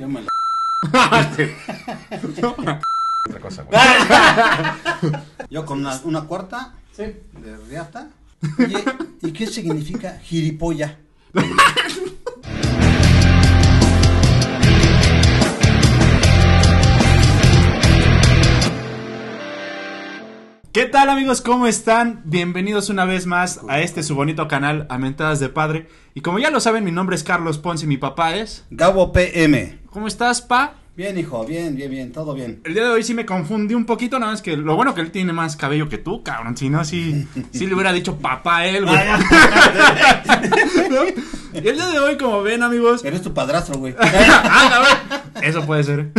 [0.00, 0.28] Yo me la...
[3.28, 3.78] Otra cosa, güey.
[5.50, 7.02] Yo con una, una cuarta Sí.
[7.02, 8.08] de riata.
[8.58, 8.82] Oye,
[9.20, 10.96] ¿y qué significa giripolla?
[20.80, 21.42] ¿Qué tal amigos?
[21.42, 22.22] ¿Cómo están?
[22.24, 25.88] Bienvenidos una vez más a este su bonito canal, Amentadas de Padre.
[26.14, 28.64] Y como ya lo saben, mi nombre es Carlos Ponce y mi papá es...
[28.70, 29.80] Gabo PM.
[29.90, 30.76] ¿Cómo estás, pa?
[30.96, 32.62] Bien, hijo, bien, bien, bien, todo bien.
[32.64, 35.02] El día de hoy sí me confundí un poquito, nada más que lo bueno que
[35.02, 36.56] él tiene más cabello que tú, cabrón.
[36.56, 38.96] Si no, sí, sí le hubiera dicho papá a él, güey.
[40.90, 41.02] ¿No?
[41.60, 43.94] Y el día de hoy, como ven, amigos, Eres tu padrastro, güey.
[44.00, 45.44] Ah, cabrón.
[45.44, 46.10] Eso puede ser.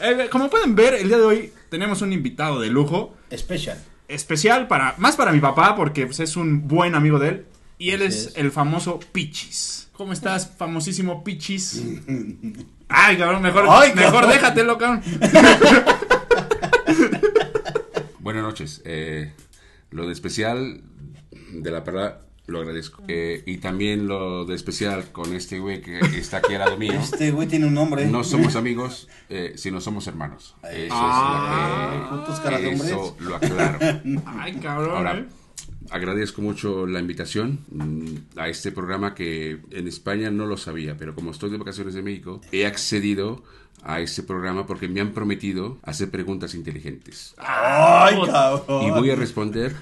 [0.00, 3.16] Eh, como pueden ver, el día de hoy tenemos un invitado de lujo.
[3.32, 3.78] Special.
[4.08, 4.94] Especial para.
[4.98, 7.46] Más para mi papá, porque pues, es un buen amigo de él.
[7.78, 8.36] Y él es, es.
[8.36, 9.88] el famoso Pichis.
[9.94, 11.82] ¿Cómo estás, famosísimo Pichis?
[12.88, 14.30] Ay, cabrón, mejor, Ay, mejor cabrón.
[14.30, 15.00] déjatelo, cabrón.
[18.18, 18.82] Buenas noches.
[18.84, 19.32] Eh,
[19.90, 20.82] lo de especial
[21.52, 23.02] de la palabra lo agradezco.
[23.08, 26.92] Eh, y también lo de especial con este güey que está aquí al lado mío.
[27.00, 28.06] Este güey tiene un nombre.
[28.06, 30.56] No somos amigos, eh, sino somos hermanos.
[30.70, 32.74] Eso Ah, es lo juntos caras de que...
[32.74, 33.78] Eso lo aclaro.
[34.26, 34.96] Ay, cabrón.
[34.96, 35.26] Ahora, eh.
[35.90, 41.14] agradezco mucho la invitación mm, a este programa que en España no lo sabía, pero
[41.14, 43.42] como estoy de vacaciones de México, he accedido
[43.82, 47.34] a este programa porque me han prometido hacer preguntas inteligentes.
[47.38, 48.86] Ay, cabrón.
[48.86, 49.74] Y voy a responder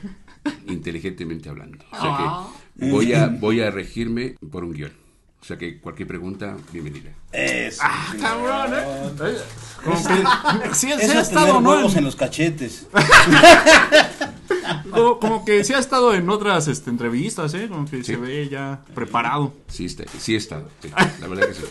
[0.67, 1.79] inteligentemente hablando.
[1.91, 4.93] O sea que voy a, voy a regirme por un guion.
[5.41, 7.11] O sea que cualquier pregunta, bienvenida.
[7.33, 7.81] Eso.
[7.85, 9.37] Ah, cabrón, eh.
[9.85, 11.05] Como que.
[11.05, 11.71] Eso ha estado, ¿no?
[11.71, 12.87] huevos En- en los cachetes.
[14.91, 17.69] como, como que sí ha estado en otras este, entrevistas, ¿eh?
[17.69, 18.05] Como que Sí.
[18.05, 19.55] se ve ya preparado.
[19.69, 20.69] Sí, está, sí he estado.
[20.83, 20.91] sí,
[21.21, 21.63] la verdad que sí.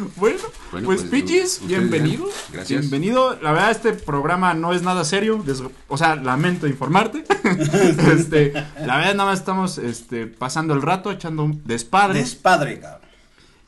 [0.16, 0.38] Bueno,
[0.72, 2.24] Bueno, pues, pues, Pichis, bienvenido.
[2.26, 2.38] dirán.
[2.52, 2.80] Gracias.
[2.80, 3.38] Bienvenido.
[3.42, 5.42] La verdad, este programa no es nada serio.
[5.44, 7.24] des- o sea, lamento informarte.
[8.14, 12.20] este, la verdad, nada más estamos este, pasando el rato, echando un despadre.
[12.20, 13.08] Despadre, cabrón.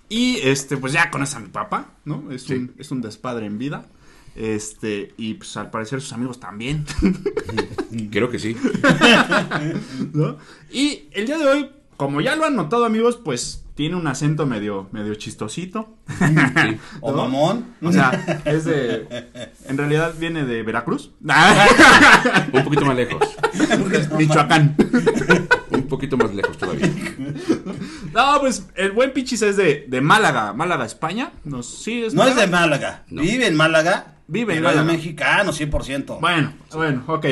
[0.09, 2.31] y este, pues ya conoces a mi papá, ¿no?
[2.31, 2.55] Es, Sí.
[2.55, 3.87] un, es un despadre en vida.
[4.35, 6.87] Este, y pues al parecer sus amigos también.
[8.11, 8.57] Creo que sí.
[10.13, 10.39] ¿no?
[10.71, 14.47] Y el día de hoy, como ya lo han notado, amigos, pues tiene un acento
[14.47, 15.97] medio, medio chistosito.
[16.19, 16.79] sí.
[17.01, 17.19] O ¿No?
[17.19, 17.75] mamón.
[17.83, 19.07] O sea, es de.
[19.67, 21.11] En realidad viene de Veracruz.
[22.53, 23.23] Un poquito más lejos.
[24.17, 24.77] Michoacán.
[25.71, 26.91] Un poquito más lejos todavía.
[28.13, 30.53] No, pues el buen Pichis es de, de Málaga.
[30.53, 31.33] Málaga, España.
[31.45, 32.61] No, sí, es No es de Málaga.
[32.61, 33.03] Málaga.
[33.09, 33.23] No.
[33.23, 34.07] Vive en Málaga.
[34.29, 34.93] Vive en pero es Málaga.
[34.97, 36.21] mexicano, 100%.
[36.21, 37.27] Bueno, bueno, ok.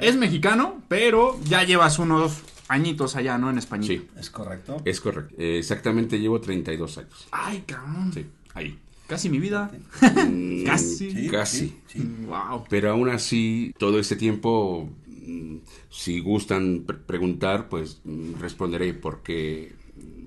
[0.00, 2.38] Es mexicano, pero ya llevas unos
[2.70, 3.50] añitos allá, ¿no?
[3.50, 3.86] En España.
[3.86, 4.80] Sí, Es correcto.
[4.84, 5.34] es correcto.
[5.38, 7.28] Eh, exactamente llevo 32 años.
[7.30, 8.12] Ay, cabrón.
[8.14, 8.78] Sí, ahí.
[9.06, 9.70] Casi mi vida.
[10.28, 11.10] Mm, Casi.
[11.10, 11.58] Sí, Casi.
[11.58, 12.08] sí, sí.
[12.26, 12.64] Wow.
[12.70, 15.56] Pero aún así, todo este tiempo, mm,
[15.90, 19.72] si gustan pre- preguntar, pues mm, responderé porque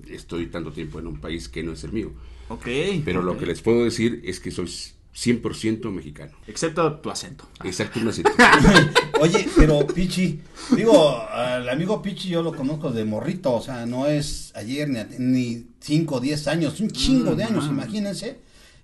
[0.08, 2.12] estoy tanto tiempo en un país que no es el mío.
[2.48, 2.66] Ok.
[3.06, 4.70] Pero lo que les puedo decir es que soy
[5.14, 6.32] 100% mexicano.
[6.46, 7.46] Excepto tu acento.
[7.62, 8.30] Exacto, un acento.
[9.20, 10.40] Oye, pero Pichi,
[10.76, 15.00] digo, al amigo Pichi yo lo conozco de morrito, o sea, no es ayer ni,
[15.18, 18.38] ni 5 o 10 años, un chingo de años, imagínense,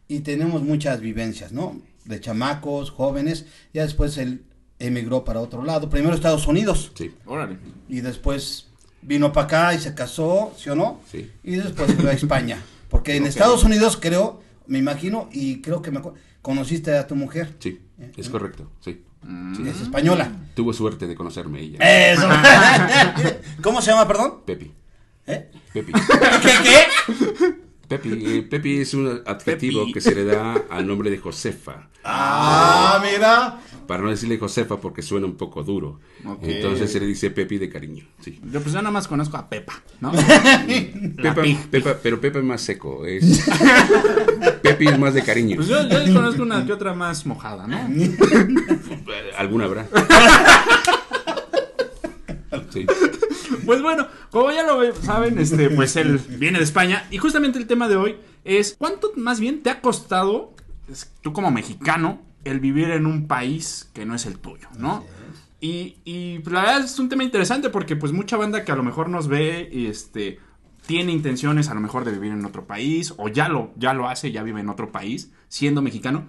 [0.06, 1.80] y tenemos muchas vivencias, ¿no?
[2.04, 4.44] De chamacos, jóvenes, ya después él
[4.78, 7.58] emigró para otro lado, primero Estados Unidos, Sí, Órale.
[7.88, 8.66] y después
[9.02, 11.00] vino para acá y se casó, ¿sí o no?
[11.10, 11.30] sí.
[11.42, 13.26] Y después fue a España, porque en.
[13.26, 16.00] Estados Unidos creo, me imagino, y creo que me
[16.41, 17.81] conociste a tu mujer, Sí,
[18.16, 19.03] es correcto, sí.
[19.54, 20.31] Sí, es española.
[20.54, 21.78] Tuvo suerte de conocerme ella.
[22.12, 22.26] Eso.
[23.62, 24.42] ¿Cómo se llama, perdón?
[24.47, 24.72] Pepi.
[25.26, 25.50] ¿Eh?
[25.72, 25.92] Pepi.
[26.42, 27.54] ¿Qué, qué?
[27.88, 29.92] Pepi, eh, Pepi es un adjetivo Pepi.
[29.92, 31.88] que se le da al nombre de Josefa.
[32.04, 33.59] Ah, mira.
[33.90, 35.98] Para no decirle Josefa porque suena un poco duro.
[36.42, 38.04] Entonces se le dice Pepi de cariño.
[38.20, 38.38] Sí.
[38.52, 40.12] Yo pues yo nada más conozco a Pepa, ¿no?
[41.20, 41.42] Pepa.
[41.72, 43.04] Pepa- pero Pepa es más seco.
[43.04, 43.44] Es...
[44.62, 45.56] Pepi es más de cariño.
[45.56, 47.78] Pues yo, yo conozco una que otra más mojada, ¿no?
[49.36, 49.88] Alguna habrá.
[52.72, 52.86] Sí.
[53.66, 57.66] Pues bueno, como ya lo saben, este, pues él viene de España y justamente el
[57.66, 60.54] tema de hoy es ¿cuánto más bien te ha costado,
[61.22, 65.04] tú como mexicano, el vivir en un país que no es el tuyo, ¿no?
[65.60, 68.77] Y, y pues, la verdad es un tema interesante porque pues mucha banda que a
[68.77, 70.39] lo mejor nos ve y este
[70.87, 74.09] tiene intenciones a lo mejor de vivir en otro país o ya lo, ya lo
[74.09, 76.25] hace, ya vive en otro país siendo mexicano.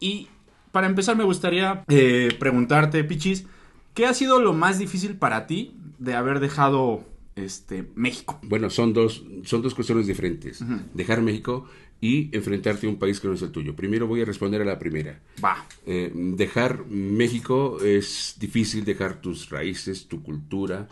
[0.00, 0.28] Y
[0.72, 3.46] para empezar me gustaría eh, preguntarte, Pichis,
[3.94, 7.04] ¿qué ha sido lo más difícil para ti de haber dejado
[7.36, 8.38] este México?
[8.42, 10.64] Bueno, son dos, son dos cuestiones diferentes.
[10.94, 11.66] Dejar México
[12.00, 13.76] y enfrentarte a un país que no es el tuyo.
[13.76, 15.20] Primero voy a responder a la primera.
[15.44, 15.66] Va.
[15.86, 20.88] Eh, dejar México es difícil, dejar tus raíces, tu cultura,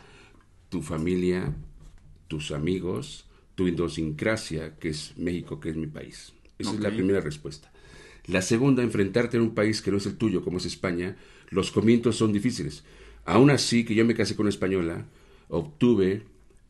[0.69, 1.55] tu familia,
[2.29, 6.35] tus amigos, tu idiosincrasia, que es México, que es mi país.
[6.59, 7.73] Esa es la primera respuesta.
[8.27, 11.17] La segunda, enfrentarte a un país que no es el tuyo, como es España,
[11.49, 12.85] los comienzos son difíciles.
[13.25, 15.07] Aún así, que yo me casé con una española,
[15.49, 16.25] obtuve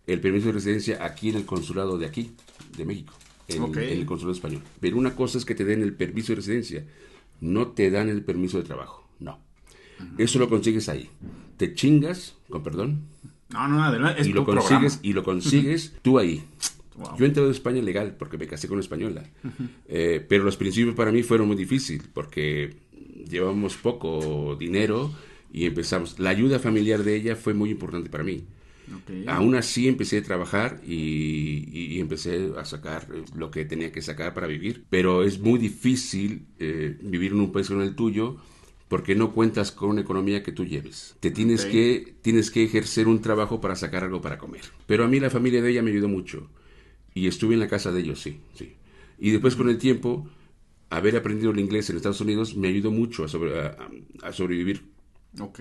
[0.06, 2.32] el permiso de residencia aquí en el consulado de aquí,
[2.76, 3.12] de México,
[3.48, 4.62] en, el consulado español.
[4.80, 6.84] Pero una cosa es que te den el permiso de residencia,
[7.40, 9.40] no te dan el permiso de trabajo, no.
[10.16, 11.10] Eso lo consigues ahí.
[11.56, 13.02] Te chingas, con perdón,
[13.50, 14.20] No, no, adelante.
[14.20, 16.44] Es y lo consigues y lo consigues tú ahí.
[16.96, 17.16] Wow.
[17.16, 19.24] Yo entré de España legal porque me casé con una española,
[19.88, 22.76] Eh, pero los principios para mí fueron muy difíciles porque
[23.28, 25.12] llevamos poco dinero
[25.52, 26.18] y empezamos.
[26.18, 28.44] La ayuda familiar de ella fue muy importante para mí.
[28.94, 29.10] Ok.
[29.26, 34.34] Aún así empecé a trabajar y, empecé a sacar eh, lo que tenía que sacar
[34.34, 34.84] para vivir.
[34.90, 38.36] Pero es muy difícil eh, vivir en un país como el tuyo
[38.88, 41.14] porque no cuentas con una economía que tú lleves.
[41.20, 44.62] Te tienes, que, tienes que ejercer un trabajo para sacar algo para comer.
[44.86, 46.48] Pero a mí la familia de ella me ayudó mucho.
[47.14, 48.74] Y estuve en la casa de ellos, sí, sí.
[49.18, 50.28] Y después con el tiempo,
[50.90, 54.84] haber aprendido el inglés en Estados Unidos me ayudó mucho a, sobre- a- sobrevivir
[55.40, 55.60] Ok.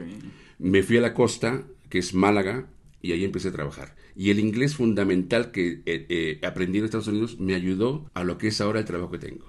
[0.60, 2.68] me fui a la costa, que es Málaga,
[3.02, 3.96] y ahí empecé a trabajar.
[4.16, 8.38] Y el inglés fundamental que eh, eh, aprendí en Estados Unidos me ayudó a lo
[8.38, 9.46] que es ahora el trabajo que tengo.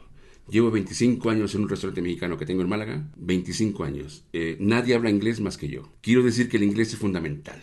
[0.50, 4.24] Llevo 25 años en un restaurante mexicano que tengo en Málaga, 25 años.
[4.32, 5.92] Eh, nadie habla inglés más que yo.
[6.00, 7.60] Quiero decir que el inglés es fundamental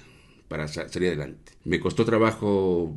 [0.48, 1.54] para sa- salir adelante.
[1.64, 2.96] Me costó trabajo,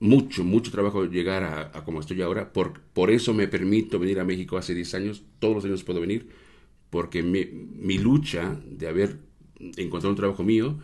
[0.00, 2.52] mucho, mucho trabajo llegar a, a como estoy ahora.
[2.52, 5.22] Por, por eso me permito venir a México hace 10 años.
[5.38, 6.28] Todos los años puedo venir
[6.90, 9.18] porque mi, mi lucha de haber
[9.76, 10.78] encontrado un trabajo mío,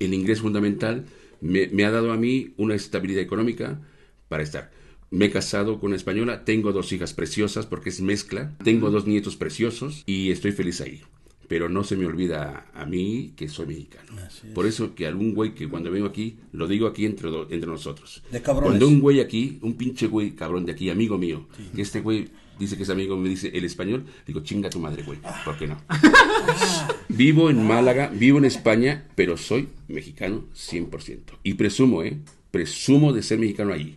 [0.00, 1.04] el inglés fundamental,
[1.40, 3.80] me, me ha dado a mí una estabilidad económica
[4.28, 4.70] para estar.
[5.10, 9.06] Me he casado con una española, tengo dos hijas preciosas porque es mezcla, tengo dos
[9.06, 11.02] nietos preciosos y estoy feliz ahí.
[11.48, 14.12] Pero no se me olvida a mí que soy mexicano.
[14.54, 18.22] Por eso que algún güey que cuando vengo aquí, lo digo aquí entre, entre nosotros.
[18.30, 18.68] De cabrones.
[18.70, 22.28] Cuando un güey aquí, un pinche güey cabrón de aquí, amigo mío, que este güey
[22.60, 25.18] dice que es amigo, me dice el español, digo, chinga tu madre, güey.
[25.44, 25.80] ¿Por qué no?
[27.08, 31.18] vivo en Málaga, vivo en España, pero soy mexicano 100%.
[31.42, 32.18] Y presumo, ¿eh?
[32.52, 33.96] Presumo de ser mexicano allí.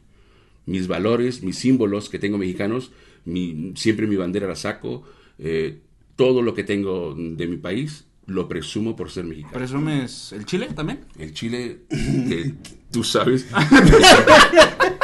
[0.65, 2.91] Mis valores, mis símbolos que tengo mexicanos,
[3.25, 5.03] mi- siempre mi bandera la saco,
[5.39, 5.79] eh,
[6.15, 9.53] todo lo que tengo de mi país, lo presumo por ser mexicano.
[9.53, 11.01] ¿Presumes el chile también?
[11.19, 12.53] El Chile, que
[12.91, 13.45] tú sabes,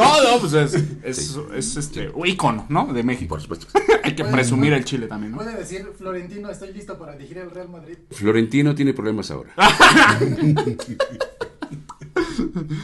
[0.00, 0.74] No, no, pues es,
[1.04, 2.92] es, es este, un ícono, ¿no?
[2.92, 3.28] De México.
[3.30, 3.66] por supuesto.
[4.04, 5.38] Hay que presumir el chile también, ¿no?
[5.38, 7.96] Puede decir, Florentino, estoy listo para dirigir el Real Madrid.
[8.10, 9.52] Florentino tiene problemas ahora.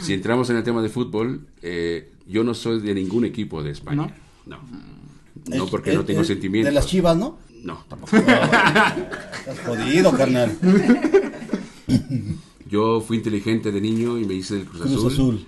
[0.03, 3.71] si entramos en el tema de fútbol, eh, yo no soy de ningún equipo de
[3.73, 4.15] España.
[4.47, 4.59] No.
[5.49, 6.71] No, Es- porque es- no tengo es sentimientos.
[6.71, 7.39] De las chivas, ¿no?
[7.63, 8.17] No, tampoco.
[8.17, 10.57] Estás jodido, carnal.
[12.69, 15.13] Yo fui inteligente de niño y me hice del Cruz, Cruz Azul.
[15.13, 15.45] Azul.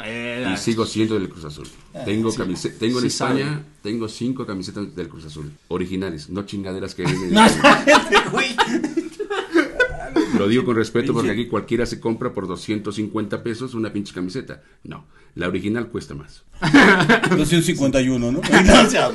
[0.49, 1.67] Eh, Y sigo siendo del Cruz Azul.
[2.05, 3.65] Tengo, camise- tengo en sí España, sabe.
[3.83, 5.53] tengo cinco camisetas del Cruz Azul.
[5.69, 7.33] Originales, no chingaderas que vienen.
[7.33, 7.47] No,
[8.33, 8.57] güey.
[10.37, 14.63] Lo digo con respeto porque aquí cualquiera se compra por 250 pesos una pinche camiseta.
[14.85, 16.45] No, la original cuesta más.
[17.37, 18.41] 251, ¿no?
[18.41, 19.13] No seas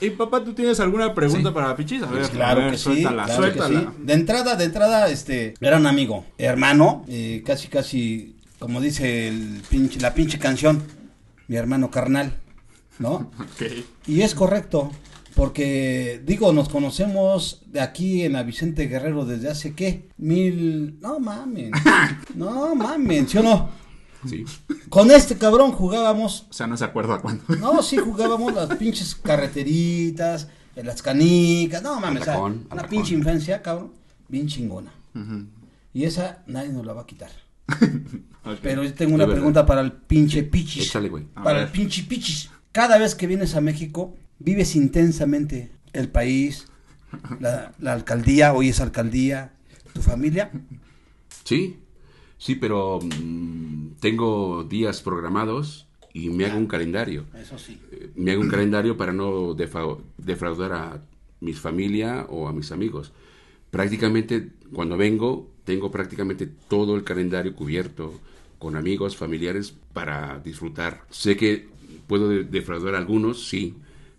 [0.00, 2.02] Y papá, ¿tú tienes alguna pregunta para Pichis?
[2.02, 3.80] A ver, Pues claro a ver, que sí, suéltala, claro que suéltala.
[3.80, 4.02] sí.
[4.04, 9.60] De entrada, de entrada, este, era un amigo, hermano, eh, casi, casi, como dice el
[9.68, 10.82] pinche, la pinche canción,
[11.48, 12.34] mi hermano carnal,
[12.98, 13.30] ¿no?
[13.40, 13.62] Ok.
[14.06, 14.92] Y es correcto,
[15.34, 20.08] porque, digo, nos conocemos de aquí en la Vicente Guerrero desde hace, ¿qué?
[20.16, 21.72] Mil, no mamen,
[22.36, 23.68] no mamen, ¿sí o no?
[24.28, 24.44] ¿Sí?
[24.88, 27.44] Con este cabrón jugábamos O sea, no se acuerda cuándo.
[27.60, 32.86] no, sí jugábamos las pinches carreteritas, en las canicas, no mames, o sea, Atacón, una
[32.86, 33.92] pinche infancia, cabrón,
[34.28, 34.92] bien chingona.
[35.92, 37.30] Y esa nadie nos la va a quitar.
[38.62, 39.36] Pero yo tengo una verdad.
[39.36, 40.86] pregunta para el pinche pichis.
[40.86, 41.24] Échale, güey.
[41.24, 41.66] Para ver.
[41.66, 42.50] el pinche pichis.
[42.72, 46.66] Cada vez que vienes a México, vives intensamente el país,
[47.40, 49.52] la, la alcaldía, hoy es alcaldía,
[49.92, 50.50] tu familia.
[51.44, 51.78] Sí,
[52.38, 57.24] sí, pero mm, tengo días programados y me hago un calendario.
[57.34, 57.78] Eso sí.
[57.92, 61.02] Eh, Me hago un calendario para no defraudar a
[61.40, 63.12] mi familia o a mis amigos.
[63.70, 68.14] Prácticamente, cuando vengo, tengo prácticamente todo el calendario cubierto
[68.58, 71.04] con amigos, familiares, para disfrutar.
[71.10, 71.68] Sé que
[72.06, 73.74] puedo de- defraudar a algunos, sí,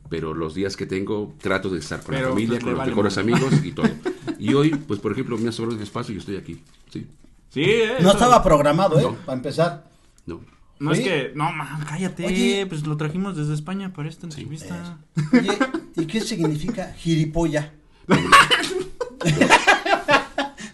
[0.10, 3.18] pero los días que tengo trato de estar con Pero, la familia, con los mejores
[3.18, 3.34] madre.
[3.34, 3.90] amigos y todo.
[4.40, 6.62] Y hoy, pues por ejemplo, me ha sobrado el espacio y estoy aquí.
[6.90, 7.06] Sí,
[7.50, 9.04] Sí, eh, No eso- estaba programado, ¿eh?
[9.04, 9.14] No.
[9.26, 9.84] Para empezar.
[10.26, 10.42] no.
[10.80, 11.08] No es Oye.
[11.10, 12.66] que, no, man, cállate, Oye.
[12.66, 14.98] pues lo trajimos desde España para esta entrevista.
[15.34, 15.52] Oye,
[15.98, 17.74] ¿y qué significa giripolla?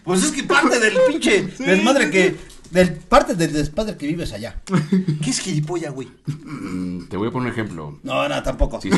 [0.04, 2.36] pues es que parte del pinche desmadre que.
[2.70, 4.60] Del, parte del desmadre que vives allá.
[5.22, 6.08] ¿Qué es gilipolla, güey?
[6.26, 7.98] Mm, Te voy a poner un ejemplo.
[8.02, 8.80] No, no, tampoco.
[8.80, 8.90] Si,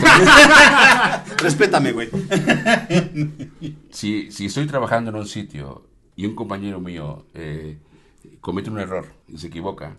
[1.38, 2.08] Respétame, güey.
[3.90, 5.87] si, si estoy trabajando en un sitio
[6.18, 7.78] y un compañero mío eh,
[8.40, 9.96] comete un error y se equivoca,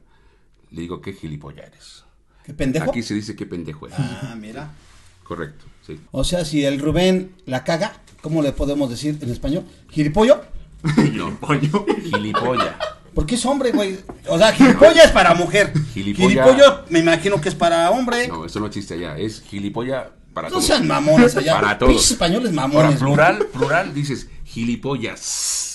[0.70, 2.04] le digo, ¿qué gilipollas eres?
[2.46, 2.90] ¿Qué pendejo?
[2.92, 3.98] Aquí se dice qué pendejo eres.
[4.00, 4.70] Ah, mira.
[5.24, 5.98] Correcto, sí.
[6.12, 9.64] O sea, si el Rubén la caga, ¿cómo le podemos decir en español?
[9.90, 10.42] ¿Gilipollo?
[11.14, 11.86] No, Pollo.
[12.04, 12.76] gilipollas.
[13.16, 13.98] Porque es hombre, güey.
[14.28, 15.72] O sea, gilipollas es para mujer.
[15.94, 16.32] Gilipollas.
[16.46, 18.28] Gilipollo me imagino que es para hombre.
[18.28, 19.18] No, eso no existe allá.
[19.18, 20.66] Es gilipollas para No todos.
[20.66, 21.60] sean mamones allá.
[21.60, 21.92] Para todos.
[21.94, 23.00] Pinches españoles Ahora, mamones.
[23.00, 23.14] güey.
[23.14, 25.69] plural, plural, dices gilipollas.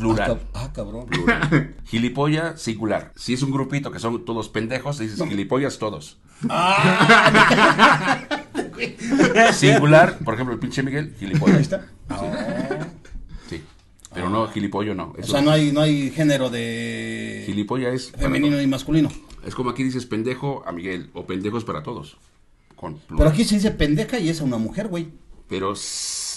[0.00, 0.28] Ah, Plural.
[0.28, 1.06] cab- Ah, cabrón.
[1.06, 1.74] plural.
[1.84, 3.12] Gilipollas singular.
[3.16, 6.18] Si es un grupito que son todos pendejos, dices gilipollas todos.
[6.48, 8.18] Ah,
[9.52, 11.56] Singular, por ejemplo, el pinche Miguel, gilipollas.
[11.56, 11.86] ahí está.
[13.48, 13.62] Sí.
[14.14, 15.14] Pero no, gilipollo no.
[15.18, 19.10] O sea, no hay, no hay género de Gilipollas es femenino y masculino.
[19.46, 22.16] Es como aquí dices pendejo a Miguel o pendejos para todos.
[22.76, 23.18] Con plural.
[23.18, 25.08] Pero aquí se dice pendeja y es a una mujer, güey.
[25.48, 25.74] Pero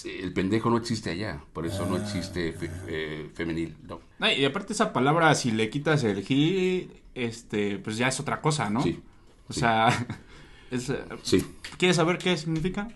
[0.06, 1.42] el pendejo no existe allá.
[1.54, 3.76] Por eso Ah, no existe fe- eh, femenil.
[3.88, 4.00] No.
[4.20, 8.42] Ay, y aparte esa palabra, si le quitas el gi, este, pues ya es otra
[8.42, 8.82] cosa, ¿no?
[8.84, 9.00] Sí,
[9.50, 9.60] O sí.
[9.62, 9.88] sea,
[10.72, 10.92] es,
[11.24, 11.46] Sí.
[11.78, 12.88] ¿quieres saber qué significa?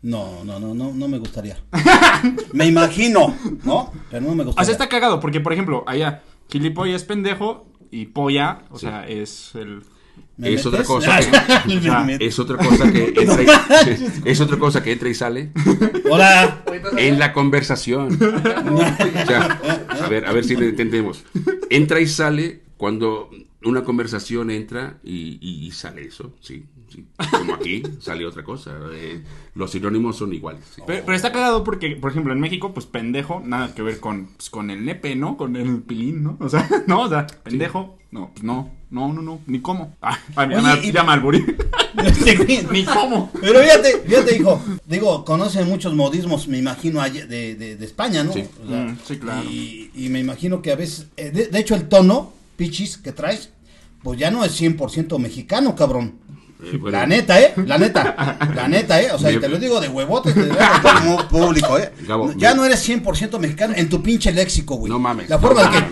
[0.00, 1.58] No, no, no, no, no me gustaría.
[2.52, 3.92] me imagino, ¿no?
[4.10, 4.64] Pero no me O gustaría.
[4.66, 8.86] sea, está cagado, porque por ejemplo, allá, gilipollas es pendejo y polla, o Sí.
[8.86, 9.82] sea, es el...
[10.38, 11.26] ¿Me es otra cosa que-
[11.68, 12.06] o sea.
[12.20, 15.50] Es otra cosa que entra y, es otra cosa que entra y sale
[16.10, 16.62] Hola.
[16.96, 18.16] en la conversación.
[18.22, 21.24] O sea, a ver, a ver si lo entendemos.
[21.70, 23.30] Entra y sale cuando
[23.64, 27.04] una conversación entra y, y- y sale eso, sí, sí.
[27.32, 28.76] Como aquí sale otra cosa.
[28.92, 29.22] Eh,
[29.56, 30.62] los sinónimos son iguales.
[30.76, 30.82] sí.
[30.86, 34.26] Pero, pero está cagado porque, por ejemplo, en México, pues pendejo, nada que ver con,
[34.36, 35.36] pues, con el nepe, ¿no?
[35.36, 36.36] Con el pilín, ¿no?
[36.40, 39.94] O sea, no, o sea, pendejo, no, pues no, no, no, no, ni cómo.
[40.02, 41.20] Ah, Oye, llama, y- llama al
[42.72, 43.30] ni cómo.
[43.40, 44.60] Pero fíjate, fíjate, hijo.
[44.86, 48.32] Digo, conocen muchos modismos, me imagino, de, de, de España, ¿no?
[48.32, 48.44] Sí.
[48.64, 49.42] O sea, Mm, sí, claro.
[49.50, 53.12] Y, y me imagino que a veces, eh, de, de hecho, el tono, pichis, que
[53.12, 53.50] traes,
[54.02, 56.14] pues ya no es 100% mexicano, cabrón.
[56.62, 57.54] Eh, bueno, La neta, ¿eh?
[57.66, 58.36] La neta.
[58.54, 59.10] La neta, ¿eh?
[59.12, 61.92] O sea, Me- te lo digo de huevotes, de verdad, como público, ¿eh?
[62.00, 64.90] Gabo, ya me- no eres 100% mexicano en tu pinche léxico, güey.
[64.92, 65.28] No mames.
[65.30, 65.84] La forma No, de que...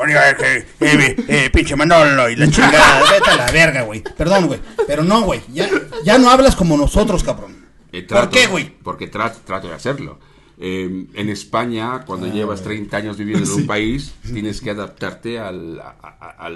[0.00, 4.02] Oiga, que, eh, eh, pinche Manolo y la chingada, vete a la verga, güey.
[4.16, 4.60] Perdón, güey.
[4.86, 5.40] Pero no, güey.
[5.52, 5.68] Ya,
[6.04, 7.66] ya no hablas como nosotros, cabrón.
[7.92, 8.70] Eh, ¿Por trato- qué, güey?
[8.82, 10.18] Porque trato, trato de hacerlo.
[10.60, 15.78] Eh, en España, cuando llevas 30 años viviendo en un país, tienes que adaptarte al,
[15.80, 16.46] a- a-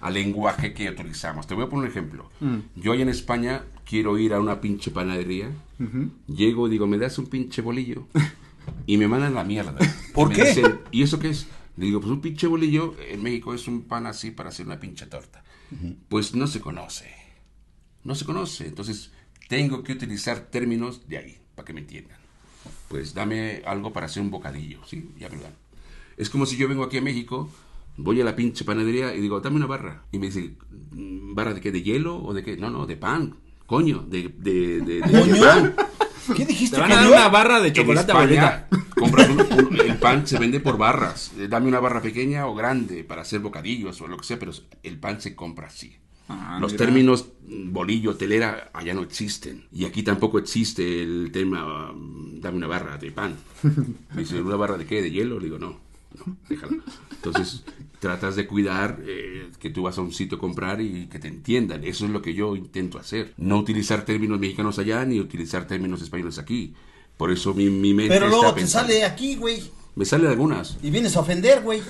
[0.00, 1.46] al, lenguaje que utilizamos.
[1.46, 2.30] Te voy a poner un ejemplo.
[2.76, 5.50] Yo allá en España quiero ir a una pinche panadería.
[6.26, 8.06] Llego y digo, ¿me das un pinche bolillo?
[8.86, 9.76] Y me mandan la mierda.
[10.14, 10.44] ¿Por me qué?
[10.46, 11.46] dicen, ¿y eso qué es?
[11.76, 14.80] Le digo, pues un pinche bolillo en México es un pan así para hacer una
[14.80, 15.44] pinche torta.
[16.08, 17.04] Pues no se conoce
[18.04, 18.66] no se conoce.
[18.66, 19.10] Entonces,
[19.48, 22.18] tengo que utilizar términos de ahí, para que me entiendan.
[22.88, 25.08] Pues dame algo para hacer un bocadillo, ¿sí?
[25.18, 25.54] Ya me lo dan.
[26.16, 27.48] Es como si yo vengo aquí a México,
[27.96, 30.02] voy a la pinche panadería y digo, dame una barra.
[30.12, 30.54] Y me dice,
[30.92, 31.72] "Mm, ¿barra de qué?
[31.72, 32.56] ¿De hielo o de qué?
[32.56, 33.34] No, no, de pan.
[33.66, 35.00] Coño, de, de, de.
[36.36, 39.96] ¿Qué dijiste, Te van a dar una barra de chocolate España, compras un- un- el
[39.98, 41.32] pan se vende por barras.
[41.38, 44.52] Eh, Dame una barra pequeña o grande para hacer bocadillos o lo que sea, pero
[44.82, 45.96] el pan se compra así.
[46.28, 46.84] Ah, Los mira.
[46.86, 49.64] términos bolillo, telera, allá no existen.
[49.72, 53.36] Y aquí tampoco existe el tema, mm, dame una barra de pan.
[54.14, 55.02] Me dice, ¿una barra de qué?
[55.02, 55.38] ¿De hielo?
[55.38, 55.78] Le digo, no,
[56.24, 56.78] no, déjala.
[57.16, 57.62] Entonces,
[58.00, 61.28] tratas de cuidar eh, que tú vas a un sitio a comprar y que te
[61.28, 61.84] entiendan.
[61.84, 63.34] Eso es lo que yo intento hacer.
[63.36, 66.74] No utilizar términos mexicanos allá ni utilizar términos españoles aquí.
[67.16, 68.88] Por eso mi, mi mente Pero está luego te pensando.
[68.88, 69.62] sale aquí, güey.
[69.94, 70.76] Me salen algunas.
[70.82, 71.80] Y vienes a ofender, güey.
[71.80, 71.84] Sí,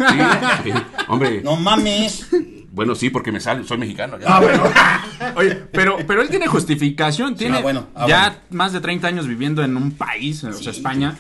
[0.65, 0.71] sí.
[1.09, 2.27] Hombre, No mames.
[2.75, 4.19] Bueno, sí, porque me sale, soy mexicano.
[4.19, 4.27] ya.
[4.37, 4.63] Ah, bueno.
[5.37, 8.37] Oye, pero, pero él tiene justificación, tiene ah, bueno, ah, ya bueno.
[8.51, 11.17] más de 30 años viviendo en un país, o sea, España.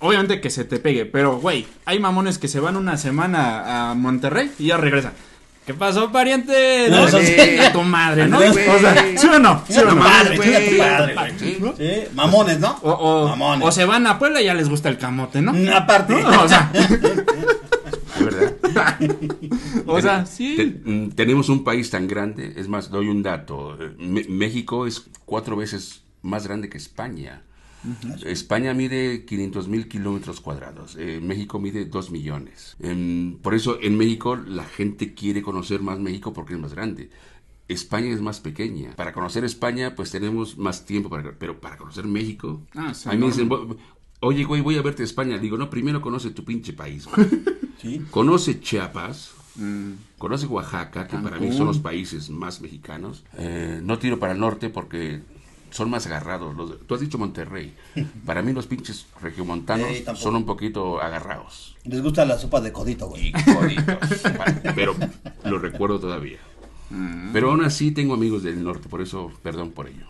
[0.00, 3.94] Obviamente que se te pegue, pero güey, hay mamones que se van una semana a
[3.94, 5.12] Monterrey y ya regresan.
[5.66, 6.86] ¿Qué pasó, pariente?
[6.88, 7.36] No, No, sí.
[7.74, 8.38] tu madre, ¿no?
[8.38, 9.04] O sea.
[9.18, 9.62] ¿sí o no?
[9.68, 9.96] ¿Sí o no?
[9.96, 10.38] madre,
[10.78, 11.34] madre.
[11.38, 11.58] Sí.
[11.76, 12.78] Sí, mamones, ¿no?
[12.82, 13.66] O, o- Mamones.
[13.66, 15.52] o se van a Puebla y ya les gusta el camote, ¿no?
[15.76, 16.22] Aparte.
[16.22, 16.42] ¿No?
[16.42, 16.70] O sea.
[19.86, 20.80] o sea, sí.
[20.84, 23.76] mm, tenemos un país tan grande, es más, doy un dato.
[23.80, 23.94] eh,
[24.28, 27.42] México es cuatro veces más grande que España.
[28.26, 32.76] España mide 500 mil kilómetros cuadrados, eh, México mide 2 millones.
[32.80, 37.10] Em, por eso en México la gente quiere conocer más México porque es más grande.
[37.68, 38.96] España es más pequeña.
[38.96, 42.66] Para conocer España, pues tenemos más tiempo, para, pero para conocer México...
[42.74, 43.74] Ah, a mí me dicen, enorme.
[43.74, 43.78] "Vo-
[44.20, 45.38] oye, güey, voy a verte a España.
[45.38, 47.06] Digo, no, primero conoce tu pinche país.
[47.06, 47.28] güey.
[47.80, 48.02] Sí.
[48.10, 53.24] conoce Chiapas, Mm, conoce Oaxaca, que para mí son los países más mexicanos.
[53.38, 55.20] Eh, no tiro para el norte porque
[55.70, 56.54] son más agarrados.
[56.56, 57.74] Los- tú has dicho Monterrey.
[58.26, 61.76] Para mí los pinches regiomontanos son un poquito agarrados.
[61.84, 63.28] Les gusta la sopa de codito, güey.
[63.28, 64.22] Y jodidos.
[64.76, 64.94] pero
[65.44, 66.38] lo recuerdo todavía.
[67.32, 70.06] Pero aún así tengo amigos del norte, por eso perdón por ello.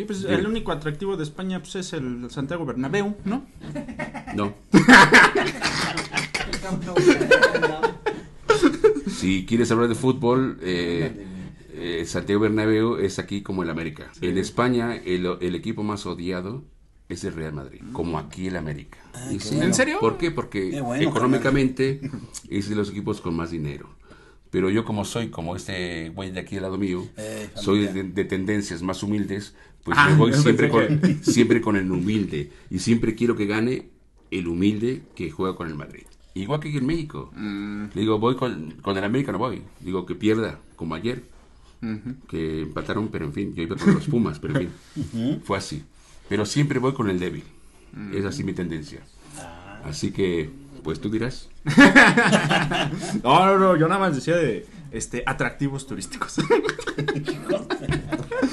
[0.00, 3.46] Sí, pues el único atractivo de España pues, es el Santiago Bernabéu, ¿no?
[4.34, 4.54] No.
[9.08, 11.26] Si quieres hablar de fútbol, eh,
[11.74, 14.10] eh, Santiago Bernabéu es aquí como el América.
[14.22, 16.64] En España, el, el equipo más odiado
[17.10, 18.96] es el Real Madrid, como aquí el América.
[19.28, 19.64] Sí, bueno.
[19.64, 19.98] ¿En serio?
[20.00, 20.30] ¿Por qué?
[20.30, 22.00] Porque Qué bueno, económicamente
[22.48, 23.90] es de los equipos con más dinero.
[24.50, 28.02] Pero yo como soy, como este güey de aquí al lado mío, Eh, soy de,
[28.04, 29.54] de tendencias más humildes,
[29.84, 32.50] pues Ah, me voy siempre con, siempre con el humilde.
[32.70, 33.88] Y siempre quiero que gane
[34.30, 36.02] el humilde que juega con el Madrid.
[36.34, 37.30] Igual que aquí en México.
[37.36, 39.62] Mm, Le Digo, voy con, con el América, no voy.
[39.80, 41.24] Digo, que pierda, como ayer,
[41.82, 42.14] ujú.
[42.28, 44.68] que empataron, pero en fin, yo iba con los Pumas, pero en
[45.12, 45.82] fin, fue así.
[46.28, 47.42] Pero siempre voy con el débil.
[48.14, 49.00] Es así mi tendencia.
[49.84, 50.50] Así que,
[50.82, 51.48] pues tú dirás.
[53.22, 56.38] No, no, no, yo nada más decía de este atractivos turísticos.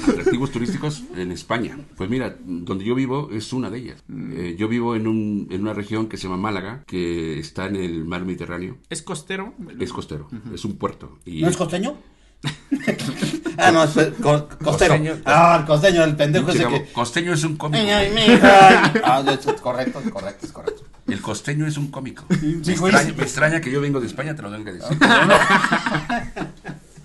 [0.08, 1.78] Atractivos turísticos en España.
[1.96, 4.04] Pues mira, donde yo vivo es una de ellas.
[4.10, 7.76] Eh, yo vivo en, un, en una región que se llama Málaga, que está en
[7.76, 8.78] el mar Mediterráneo.
[8.90, 9.54] ¿Es costero?
[9.78, 11.18] Es costero, es un puerto.
[11.24, 11.96] Y ¿No es costeño?
[13.56, 13.90] ah, no, es
[14.22, 14.94] co- costero.
[14.94, 15.16] Costeño.
[15.24, 16.84] Ah, el costeño, el pendejo ese que...
[16.92, 17.82] Costeño es un cómico.
[17.82, 18.92] Ay, ay, mija.
[19.04, 20.82] Ah, es correcto, es correcto, es correcto.
[21.08, 22.24] El costeño es un cómico.
[22.40, 24.98] Sí, me, extraña, me extraña que yo vengo de España, te lo tengo que decir.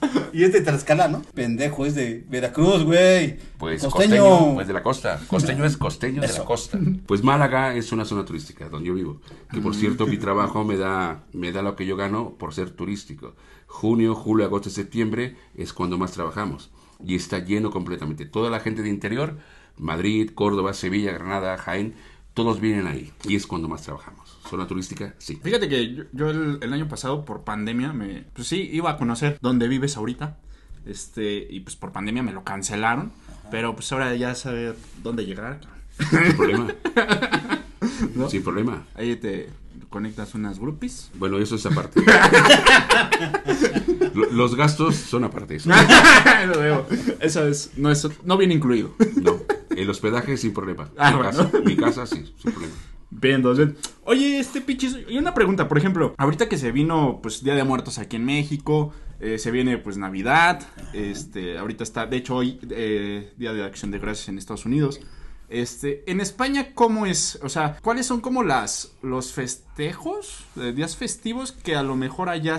[0.33, 1.21] Y es de Tlaxcala, ¿no?
[1.33, 3.37] Pendejo, es de Veracruz, güey.
[3.57, 4.23] Pues costeño.
[4.23, 5.19] costeño, pues de la costa.
[5.27, 6.45] Costeño es costeño de la Eso.
[6.45, 6.79] costa.
[7.05, 9.21] Pues Málaga es una zona turística donde yo vivo.
[9.51, 12.71] Que por cierto, mi trabajo me da, me da lo que yo gano por ser
[12.71, 13.35] turístico.
[13.67, 16.71] Junio, julio, agosto, septiembre es cuando más trabajamos.
[17.05, 18.25] Y está lleno completamente.
[18.25, 19.37] Toda la gente de interior,
[19.77, 21.95] Madrid, Córdoba, Sevilla, Granada, Jaén,
[22.33, 23.11] todos vienen ahí.
[23.25, 24.37] Y es cuando más trabajamos.
[24.49, 25.39] Zona turística, sí.
[25.41, 28.97] Fíjate que yo, yo el, el año pasado por pandemia me pues sí iba a
[28.97, 30.37] conocer dónde vives ahorita.
[30.85, 33.11] Este, y pues por pandemia me lo cancelaron,
[33.51, 35.61] pero pues ahora ya saber dónde llegar.
[35.97, 36.67] Sin problema.
[38.15, 38.29] ¿No?
[38.29, 38.85] Sin problema.
[38.95, 39.49] Ahí te
[39.93, 41.11] conectas unas groupies.
[41.19, 42.01] Bueno, eso es aparte.
[44.15, 45.55] Lo- Los gastos son aparte.
[45.57, 45.69] Eso.
[46.47, 46.87] Lo veo.
[47.19, 48.95] Eso es no es no viene incluido.
[49.21, 49.37] No,
[49.75, 50.89] el hospedaje sin problema.
[50.97, 51.31] Ah, mi, bueno.
[51.31, 52.73] casa, mi casa sí, sin problema.
[53.11, 53.69] Bien, entonces,
[54.05, 57.63] oye, este pichis, y una pregunta, por ejemplo, ahorita que se vino, pues, Día de
[57.63, 62.59] Muertos aquí en México, eh, se viene, pues, Navidad, este, ahorita está, de hecho, hoy,
[62.71, 64.99] eh, Día de Acción de Gracias en Estados Unidos,
[65.49, 67.39] este, en España, ¿cómo es?
[67.43, 72.29] O sea, ¿cuáles son como las, los festejos, eh, días festivos que a lo mejor
[72.29, 72.57] allá,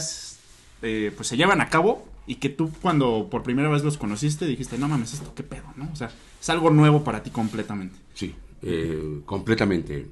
[0.83, 4.47] eh, pues, se llevan a cabo y que tú cuando por primera vez los conociste
[4.47, 5.91] dijiste, no mames, esto qué pedo, ¿no?
[5.93, 7.97] O sea, es algo nuevo para ti completamente.
[8.15, 10.07] Sí, eh, completamente.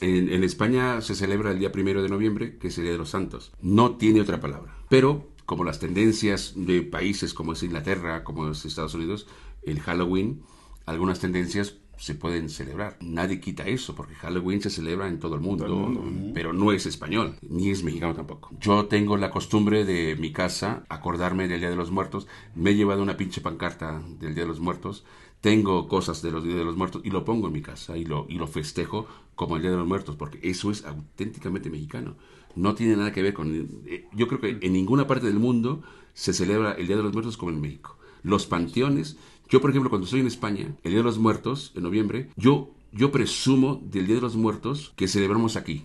[0.00, 2.98] En, en España se celebra el día primero de noviembre, que es el Día de
[2.98, 3.52] los Santos.
[3.60, 4.74] No tiene otra palabra.
[4.88, 9.26] Pero, como las tendencias de países como es Inglaterra, como es Estados Unidos,
[9.62, 10.42] el Halloween,
[10.86, 12.96] algunas tendencias se pueden celebrar.
[13.00, 16.02] Nadie quita eso, porque Halloween se celebra en todo el mundo,
[16.34, 18.50] pero no es español, ni es mexicano tampoco.
[18.60, 22.26] Yo tengo la costumbre de mi casa acordarme del Día de los Muertos.
[22.56, 25.04] Me he llevado una pinche pancarta del Día de los Muertos.
[25.40, 28.04] Tengo cosas de los Días de los Muertos y lo pongo en mi casa y
[28.04, 32.16] lo, y lo festejo como el Día de los Muertos, porque eso es auténticamente mexicano.
[32.56, 33.84] No tiene nada que ver con...
[33.86, 35.82] eh, Yo creo que en ninguna parte del mundo
[36.14, 37.96] se celebra el Día de los Muertos como en México.
[38.24, 39.18] Los panteones...
[39.52, 42.70] Yo, por ejemplo, cuando estoy en España, el Día de los Muertos, en noviembre, yo,
[42.90, 45.84] yo presumo del Día de los Muertos que celebramos aquí.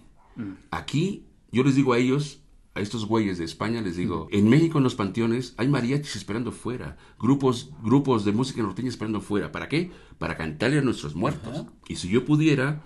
[0.72, 2.40] Aquí, yo les digo a ellos,
[2.76, 6.54] a estos güeyes de España, les digo, en México en los panteones hay mariachis esperando
[6.54, 9.52] fuera, grupos, grupos de música norteña esperando fuera.
[9.52, 9.92] ¿Para qué?
[10.18, 11.66] Para cantarle a nuestros muertos.
[11.90, 12.84] Y si yo pudiera,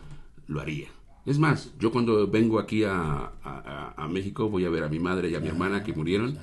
[0.47, 0.87] lo haría.
[1.27, 4.89] Es más, yo cuando vengo aquí a, a- a- a México voy a ver a
[4.89, 6.39] mi madre y a mi hermana que murieron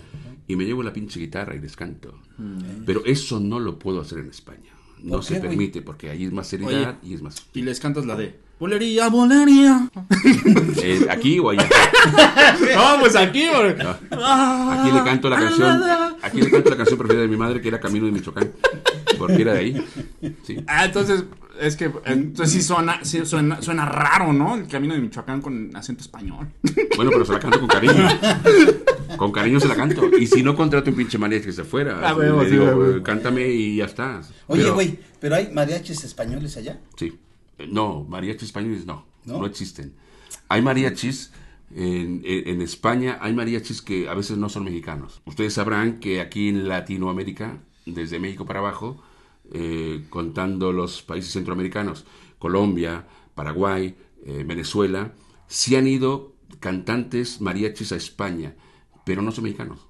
[0.49, 2.19] y me llevo la pinche guitarra y les canto.
[2.87, 4.71] Pero eso no lo puedo hacer en España.
[5.03, 5.51] No ¿Por se qué, güey?
[5.51, 7.47] permite porque ahí es más seriedad y es más...
[7.55, 9.89] Y les cantas la de Bolería, bolería.
[10.83, 11.69] Eh, aquí o allá.
[12.75, 13.75] No, pues aquí, güey.
[13.81, 15.83] Aquí le canto la canción.
[16.23, 18.51] Aquí le canto la canción preferida de mi madre, que era Camino de Michoacán.
[19.19, 19.87] Porque era de ahí.
[20.45, 20.57] Sí.
[20.67, 21.25] Ah, entonces,
[21.61, 24.55] es que, entonces sí suena, sí suena, suena raro, ¿no?
[24.55, 26.49] El camino de Michoacán con acento español.
[26.97, 28.09] Bueno, pero se la canto con cariño.
[29.17, 30.09] Con cariño se la canto.
[30.19, 32.65] Y si no contrato un pinche mariachi que se fuera, Ah, huevo, le sí, digo,
[32.67, 33.03] huevo.
[33.03, 34.21] cántame y ya está.
[34.47, 36.79] Oye, güey, pero hay mariachis españoles allá.
[36.97, 37.19] Sí.
[37.69, 39.39] No, mariachis españoles no, ¿No?
[39.41, 39.93] no, existen.
[40.49, 41.33] Hay mariachis,
[41.75, 45.21] en, en- en España hay mariachis que a veces no son mexicanos.
[45.27, 49.03] Ustedes sabrán que aquí en Latinoamérica, desde México para abajo,
[49.53, 52.05] eh, contando los países centroamericanos,
[52.39, 55.13] Colombia, Paraguay, eh, Venezuela,
[55.47, 58.55] sí han ido cantantes mariachis a España,
[59.05, 59.87] pero no son mexicanos.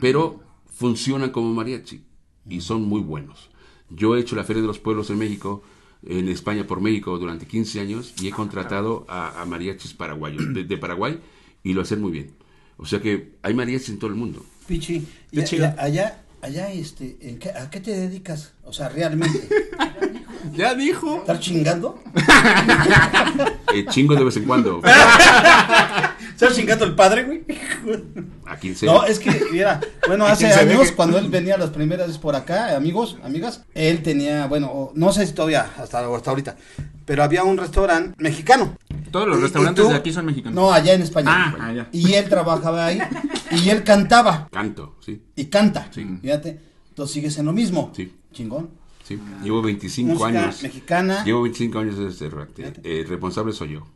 [0.00, 2.04] Pero funcionan como mariachi
[2.48, 3.50] y son muy buenos.
[3.88, 5.62] Yo he hecho la Feria de los Pueblos en México,
[6.02, 10.64] en España por México durante 15 años y he contratado a, a mariachis paraguayos de,
[10.64, 11.20] de Paraguay
[11.62, 12.32] y lo hacen muy bien.
[12.76, 14.44] O sea que hay mariachis en todo el mundo.
[14.66, 15.06] Pichi,
[15.78, 18.52] allá, allá, este, ¿en qué- ¿a qué te dedicas?
[18.64, 19.48] O sea, realmente,
[20.54, 21.18] Ya dijo.
[21.18, 22.02] ¿estar chingando?
[23.72, 24.80] Eh, chingo de vez en cuando.
[24.84, 27.44] ¿Estar chingando el padre, güey?
[28.46, 28.86] A 15.
[28.86, 32.34] No, es que, mira, bueno, hace años, que- cuando él venía las primeras veces por
[32.34, 36.56] acá, amigos, amigas, él tenía, bueno, o- no sé si todavía, hasta, hasta ahorita,
[37.04, 38.76] pero había un restaurante mexicano.
[39.10, 40.54] Todos los restaurantes de aquí son mexicanos.
[40.54, 41.28] No, allá en España.
[41.30, 41.88] Ah, allá.
[41.92, 43.00] Y él trabajaba ahí,
[43.50, 45.22] y él cantaba, Canto, sí.
[45.36, 46.06] y canta, Sí.
[46.22, 47.92] fíjate, entonces sigues en lo mismo.
[47.94, 48.12] Sí.
[48.32, 48.70] Chingón.
[49.02, 49.18] sí.
[49.42, 50.62] Llevo 25 Música años.
[50.62, 51.24] mexicana.
[51.24, 52.30] Llevo 25 años en este.
[52.84, 53.86] El responsable soy yo.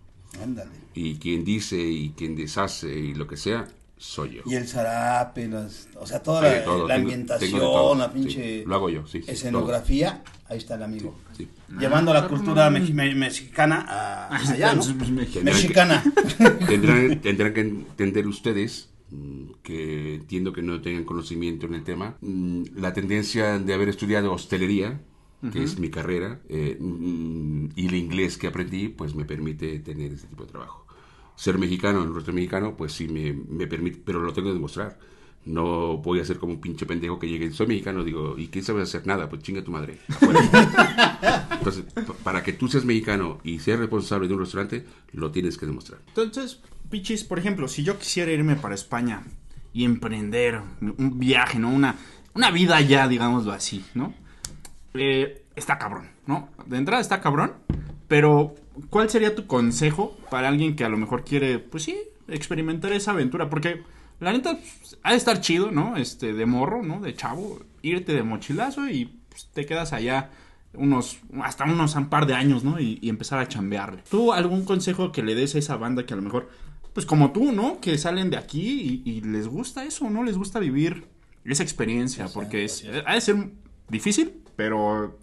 [0.42, 0.70] Ándale.
[0.94, 3.68] Y quien dice y quien deshace y lo que sea,
[4.04, 4.42] soy yo.
[4.46, 7.72] Y el zarape, las, o sea, toda la, de todo, la tengo- ambientación, tengo de
[7.72, 8.10] todo, la sí.
[8.14, 11.16] pinche Lo hago yo, sí, sí, escenografía, ahí está el amigo.
[11.36, 11.48] Sí.
[11.80, 14.82] Llevando la cultura mex- me- mexicana a allá, ¿no?
[14.98, 15.42] Pues.
[15.42, 16.02] Mexicana.
[16.68, 22.16] Tendrán, tendrán que entender ustedes mm, que entiendo que no tengan conocimiento en el tema,
[22.20, 25.00] mm, la tendencia de haber estudiado hostelería,
[25.52, 30.12] que es mi carrera, eh, mm, y el inglés que aprendí, pues me permite tener
[30.12, 30.83] este tipo de trabajo.
[31.36, 34.98] Ser mexicano, el rostro mexicano, pues sí me, me permite, pero lo tengo que demostrar.
[35.46, 38.62] No voy a ser como un pinche pendejo que llegue, soy mexicano, digo, ¿y qué
[38.62, 39.06] sabes hacer?
[39.06, 39.98] Nada, pues chinga tu madre.
[41.52, 45.58] Entonces, pa- para que tú seas mexicano y seas responsable de un restaurante, lo tienes
[45.58, 46.00] que demostrar.
[46.08, 49.22] Entonces, Pichis, por ejemplo, si yo quisiera irme para España
[49.72, 51.70] y emprender un viaje, ¿no?
[51.70, 51.96] Una,
[52.34, 54.14] una vida ya, digámoslo así, ¿no?
[54.94, 56.48] Eh, está cabrón, ¿no?
[56.66, 57.52] De entrada está cabrón,
[58.08, 58.54] pero
[58.90, 61.96] ¿cuál sería tu consejo para alguien que a lo mejor quiere, pues sí,
[62.28, 63.50] experimentar esa aventura?
[63.50, 63.82] Porque
[64.20, 65.96] la neta pues, ha de estar chido, ¿no?
[65.96, 67.00] Este, de morro, ¿no?
[67.00, 70.30] De chavo, irte de mochilazo y pues, te quedas allá
[70.74, 72.80] unos, hasta unos un par de años, ¿no?
[72.80, 74.02] Y, y empezar a chambearle.
[74.10, 76.50] ¿Tú algún consejo que le des a esa banda que a lo mejor,
[76.92, 77.80] pues como tú, ¿no?
[77.80, 80.24] Que salen de aquí y, y les gusta eso, ¿no?
[80.24, 81.06] Les gusta vivir
[81.44, 83.50] esa experiencia, porque es, ha de ser
[83.88, 85.18] difícil, pero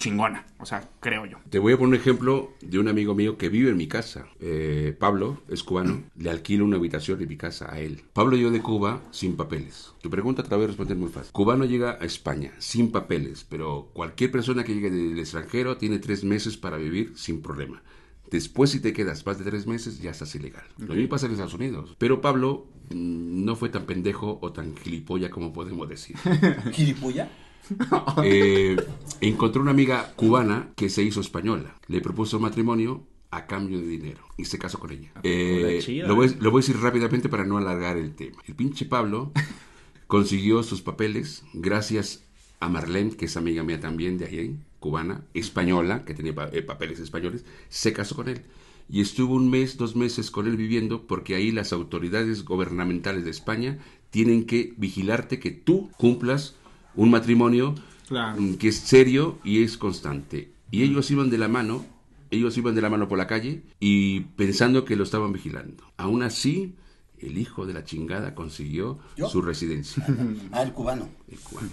[0.00, 1.38] chingona, o sea, creo yo.
[1.50, 4.26] Te voy a poner un ejemplo de un amigo mío que vive en mi casa.
[4.40, 8.02] Eh, Pablo, es cubano, le alquilo una habitación en mi casa a él.
[8.12, 9.92] Pablo llegó de Cuba sin papeles.
[10.02, 11.32] Tu pregunta te la voy a responder muy fácil.
[11.32, 16.24] Cubano llega a España sin papeles, pero cualquier persona que llegue del extranjero tiene tres
[16.24, 17.82] meses para vivir sin problema.
[18.30, 20.64] Después, si te quedas más de tres meses, ya estás ilegal.
[20.78, 21.96] Lo mismo pasa en Estados Unidos.
[21.98, 26.16] Pero Pablo mm, no fue tan pendejo o tan gilipolla como podemos decir.
[26.72, 27.28] ¿Gilipuya?
[28.24, 28.76] Eh,
[29.20, 31.74] encontró una amiga cubana que se hizo española.
[31.88, 35.10] Le propuso matrimonio a cambio de dinero y se casó con ella.
[35.22, 36.36] Eh, Joder, chida, lo, voy, eh.
[36.40, 38.42] lo voy a decir rápidamente para no alargar el tema.
[38.46, 39.32] El pinche Pablo
[40.06, 42.24] consiguió sus papeles gracias
[42.58, 46.62] a Marlene, que es amiga mía también de ahí, cubana, española, que tenía pa- eh,
[46.62, 48.42] papeles españoles, se casó con él.
[48.88, 53.30] Y estuvo un mes, dos meses con él viviendo porque ahí las autoridades gubernamentales de
[53.30, 53.78] España
[54.10, 56.56] tienen que vigilarte que tú cumplas
[56.96, 57.74] un matrimonio
[58.08, 58.40] Claro.
[58.40, 60.52] mm, que es serio y es constante.
[60.70, 61.84] Y ellos iban de la mano,
[62.30, 65.84] ellos iban de la mano por la calle y pensando que lo estaban vigilando.
[65.96, 66.74] Aún así,
[67.18, 69.28] el hijo de la chingada consiguió ¿Yo?
[69.28, 70.04] su residencia.
[70.52, 71.08] Ah, el cubano.
[71.28, 71.68] el cubano.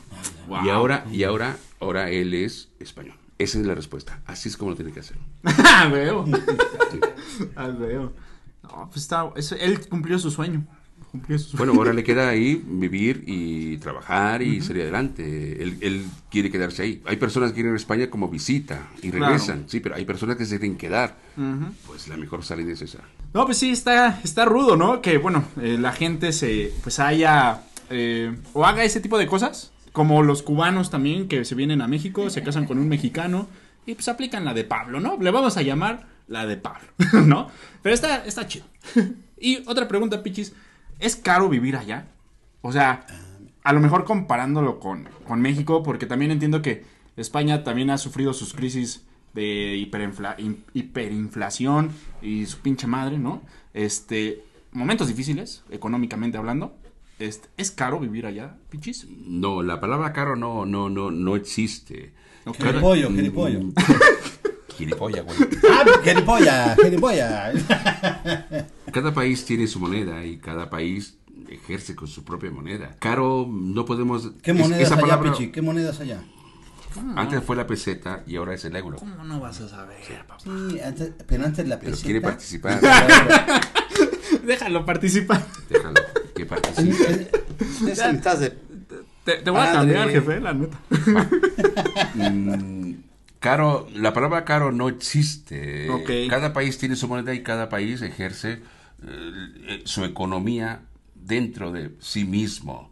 [0.48, 0.66] Wow.
[0.66, 3.16] Y ahora, y ahora, ahora él es español.
[3.40, 4.22] Esa es la respuesta.
[4.26, 5.18] Así es como lo tiene que hacer.
[5.44, 6.26] Ah, veo.
[7.56, 8.14] Ah, veo.
[8.64, 10.66] No, pues está, eso- él cumplió su sueño.
[11.26, 11.58] Sueño.
[11.58, 15.62] Bueno, ahora le queda ahí vivir y trabajar y salir adelante.
[15.64, 17.02] Él, él quiere quedarse ahí.
[17.06, 19.26] Hay personas que quieren ir a España como visita y Claro.
[19.28, 19.66] regresan.
[19.68, 21.18] Sí, pero hay personas que se quieren quedar.
[21.86, 23.00] Pues la mejor salida es esa.
[23.34, 25.02] No, pues sí, está, está rudo, ¿no?
[25.02, 29.72] Que, bueno, eh, la gente se, pues haya, eh, o haga ese tipo de cosas,
[29.92, 33.48] como los cubanos también, que se vienen a México, se casan con un mexicano,
[33.86, 35.18] y pues aplican la de Pablo, ¿no?
[35.20, 36.88] Le vamos a llamar la de Pablo,
[37.26, 37.50] ¿no?
[37.82, 38.66] Pero está, está chido.
[39.40, 40.54] y otra pregunta, Pichis,
[41.00, 42.08] ¿es caro vivir allá?
[42.62, 43.06] O sea,
[43.64, 46.84] a lo mejor comparándolo con, con México, porque también entiendo que
[47.16, 53.42] España también ha sufrido sus crisis de hiperinfla- in- hiperinflación y su pinche madre, ¿no?
[53.74, 56.76] Este, momentos difíciles, económicamente hablando.
[57.20, 59.08] Este, ¿Es caro vivir allá, pichis?
[59.10, 62.14] No, la palabra caro no, no, no, no existe.
[62.46, 62.58] Ok.
[62.58, 63.60] Jeripollo, jeripollo.
[63.62, 63.74] Mm,
[64.78, 65.38] Gilipollas, güey.
[65.72, 67.52] Ah, jeripolla, jeripolla.
[68.98, 71.18] Cada país tiene su moneda y cada país
[71.50, 72.96] ejerce con su propia moneda.
[72.98, 74.32] Caro, no podemos...
[74.42, 75.52] ¿Qué es- monedas esa allá, palabra- Pichi?
[75.52, 76.20] ¿Qué monedas allá?
[77.16, 78.98] Antes fue la peseta y ahora es el euro.
[78.98, 80.40] ¿Cómo no vas a saber, papá?
[80.44, 82.06] Sí, antes, pero antes la Pero peseta.
[82.06, 82.82] quiere participar.
[84.44, 85.46] Déjalo participar.
[85.70, 86.02] Déjalo,
[86.36, 87.28] que participe.
[89.24, 89.94] Te, te voy a Padre.
[89.94, 90.80] cambiar, jefe, la neta.
[92.16, 92.94] Mm,
[93.40, 95.90] Caro, la palabra caro no existe.
[95.92, 96.10] Ok.
[96.30, 98.60] Cada país tiene su moneda y cada país ejerce
[99.04, 100.82] eh, eh, su economía
[101.14, 102.92] dentro de sí mismo.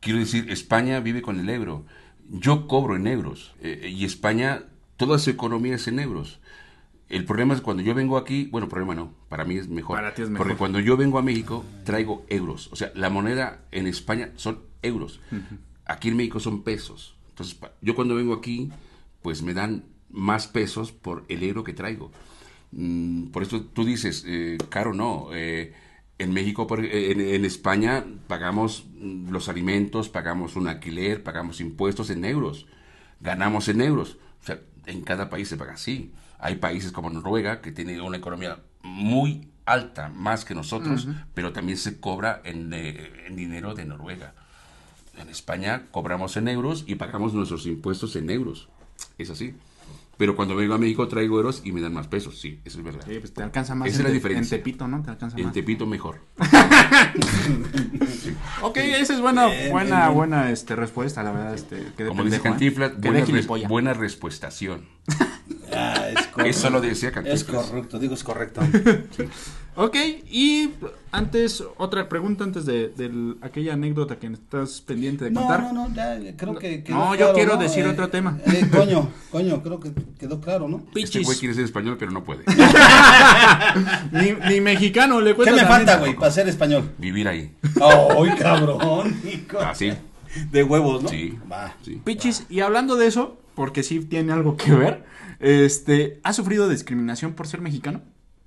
[0.00, 1.84] Quiero decir, España vive con el euro.
[2.28, 4.64] Yo cobro en euros eh, y España,
[4.96, 6.40] toda su economía es en euros.
[7.08, 9.98] El problema es cuando yo vengo aquí, bueno, problema no, para mí es mejor.
[9.98, 10.46] Para ti es mejor.
[10.46, 12.70] Porque cuando yo vengo a México, traigo euros.
[12.72, 15.20] O sea, la moneda en España son euros.
[15.84, 17.14] Aquí en México son pesos.
[17.28, 18.70] Entonces, yo cuando vengo aquí,
[19.20, 22.10] pues me dan más pesos por el euro que traigo.
[22.72, 25.28] Mm, por eso tú dices, eh, caro no.
[25.32, 25.74] eh,
[26.18, 32.10] en México, eh, en, en España, pagamos mm, los alimentos, pagamos un alquiler, pagamos impuestos
[32.10, 32.66] en euros.
[33.20, 34.18] Ganamos en euros.
[34.42, 36.12] O sea, en cada país se paga así.
[36.38, 41.78] Hay países como Noruega que tienen una economía muy alta, más que nosotros, pero también
[41.78, 44.34] se cobra en, eh, en dinero de Noruega.
[45.16, 48.68] En España cobramos en euros y pagamos nuestros impuestos en euros.
[49.18, 49.54] Es así.
[50.22, 52.38] Pero cuando vengo a México traigo euros y me dan más pesos.
[52.38, 53.04] Sí, eso es verdad.
[53.08, 54.54] Sí, pues te alcanza más Esa es en, la diferencia.
[54.56, 55.02] en Tepito, ¿no?
[55.02, 55.50] Te alcanza En.
[55.50, 56.20] Tepito mejor.
[58.62, 61.54] Ok, esa es buena, Bien, buena, bien, buena este, respuesta, la verdad.
[61.54, 62.40] Este, quedé Como dice ¿eh?
[62.40, 64.86] Cantinflas, Quedé buena, res- buena respuestación.
[65.74, 66.56] Ah, es.
[66.58, 67.66] Eso lo decía Es Cantinflas.
[67.66, 68.60] correcto, digo es correcto.
[69.74, 69.96] Ok,
[70.30, 70.68] y
[71.12, 75.72] antes, otra pregunta antes de, de aquella anécdota que estás pendiente de No, contar.
[75.72, 77.62] no, no, ya creo que quedó No, yo quiero ¿no?
[77.62, 78.38] decir Eh, otro tema.
[78.44, 80.76] eh, coño, coño, creo que quedó claro, ¿no?
[80.76, 81.24] Este Pichis.
[81.24, 82.44] güey quiere ser español, pero no puede.
[84.12, 85.86] ni, ni mexicano le ¿Qué cuesta me también.
[85.86, 86.90] falta, güey, para ser español?
[86.98, 87.54] Vivir ahí.
[87.80, 89.16] ¡Ay, cabrón!
[89.66, 89.90] Así.
[90.50, 91.08] De huevos, ¿no?
[91.08, 91.38] Sí.
[91.50, 91.74] Va.
[91.82, 92.00] Sí.
[92.04, 95.04] Pichis, y hablando de eso, porque sí tiene algo que ver,
[95.40, 98.02] este, ¿has sufrido discriminación por ser mexicano?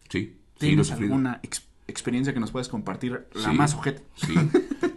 [0.10, 0.38] Sí.
[0.60, 3.28] Sí, lo he ¿Tienes alguna ex- experiencia que nos puedas compartir?
[3.34, 4.04] La Sí, más ojete.
[4.15, 4.34] Sí.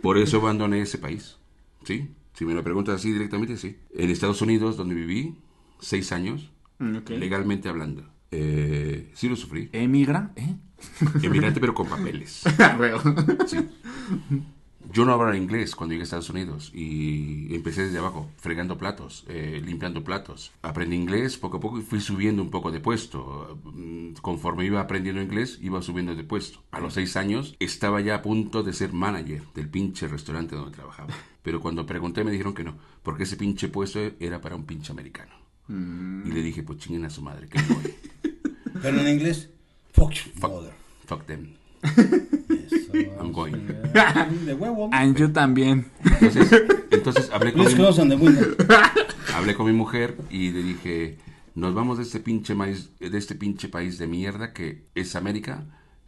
[0.02, 1.36] Por eso abandoné ese país.
[1.84, 2.10] Sí.
[2.34, 3.76] Si me lo preguntas así directamente, sí.
[3.94, 5.36] En Estados Unidos, donde viví
[5.80, 8.04] seis años, Mm, legalmente hablando.
[8.30, 9.68] Eh, sí lo sufrí.
[9.72, 10.30] ¿Emigra?
[10.36, 10.54] ¿Eh?
[11.24, 12.44] Emigrante, pero con papeles.
[12.78, 13.00] Huevo.
[13.48, 13.56] Sí.
[14.90, 19.24] Yo no hablaba inglés cuando llegué a Estados Unidos y empecé desde abajo, fregando platos,
[19.28, 20.52] eh, limpiando platos.
[20.62, 23.58] Aprendí inglés poco a poco y fui subiendo un poco de puesto.
[23.64, 26.62] Mm, Conforme iba aprendiendo inglés, iba subiendo de puesto.
[26.70, 30.76] A los seis años estaba ya a punto de ser manager del pinche restaurante donde
[30.76, 31.12] trabajaba.
[31.42, 34.92] Pero cuando pregunté me dijeron que no, porque ese pinche puesto era para un pinche
[34.92, 35.34] americano.
[35.68, 37.94] Y le dije, pues chinguen a su madre, que me voy.
[38.82, 39.50] Pero en inglés,
[39.92, 40.72] fuck you, mother.
[41.06, 41.54] Fuck them.
[43.20, 43.52] I'm going.
[44.44, 44.88] De huevo.
[44.92, 45.86] And you también.
[46.04, 46.50] Entonces,
[46.90, 48.54] entonces hablé con Please mi- close on the window.
[49.34, 51.18] Hablé con mi mujer y le dije,
[51.54, 55.64] nos vamos de este pinche maíz, de este pinche país de mierda que es América,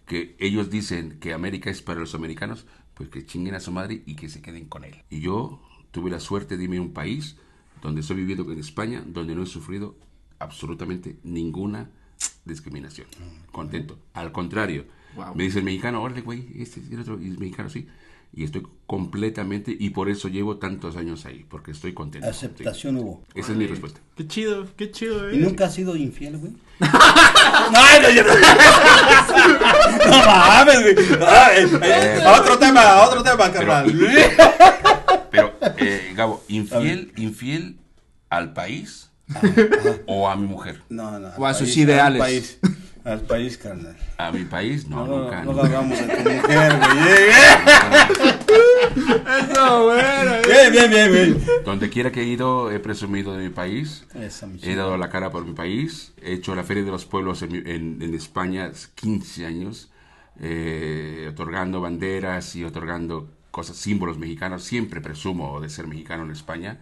[0.07, 4.03] que ellos dicen que América es para los americanos, pues que chinguen a su madre
[4.07, 4.97] y que se queden con él.
[5.11, 5.61] Y yo
[5.93, 7.37] tuve la suerte de irme a un país
[7.83, 9.95] donde estoy viviendo en España, donde no he sufrido
[10.41, 11.91] absolutamente ninguna
[12.45, 13.07] discriminación.
[13.53, 13.99] Contento.
[14.15, 15.35] Al contrario, Wow.
[15.35, 17.87] me dice el mexicano, órale, güey, este es el otro, y es mexicano, sí.
[18.33, 22.27] Y estoy completamente, y por eso llevo tantos años ahí, porque estoy contento.
[22.33, 22.47] sí.
[22.47, 23.25] Aceptación hubo.
[23.35, 24.01] Esa es mi respuesta.
[24.17, 25.41] Qué chido, qué chido, ¿Y eh.
[25.41, 26.53] nunca has sido infiel, güey?
[26.81, 28.35] ¡Ay, no, yo no!
[30.11, 30.97] ¡No mames, güey!
[31.27, 33.93] Ay, ay, Otro tema, otro tema, carnal.
[35.31, 37.79] Pero, eh, Gabo, infiel, infiel
[38.29, 39.11] al país
[40.07, 40.83] o a mi mujer.
[40.89, 41.29] No, no.
[41.37, 42.21] O a sus país, ideales.
[42.23, 42.59] Al país,
[43.05, 43.97] al país, carnal.
[44.19, 45.43] A mi país, no, No, nunca.
[45.45, 45.67] no, nunca.
[45.67, 48.31] hagamos de tu mujer, güey.
[49.51, 50.33] Eso, bueno.
[50.47, 51.45] Bien, bien, bien, bien.
[51.65, 54.05] Donde quiera que he ido, he presumido de mi país.
[54.15, 56.13] Esa mi He dado la cara por mi país.
[56.23, 59.91] He hecho la Feria de los Pueblos en, en- en España 15 años,
[60.41, 64.65] eh, otorgando banderas y otorgando cosas, símbolos mexicanos.
[64.65, 66.81] Siempre presumo de ser mexicano en España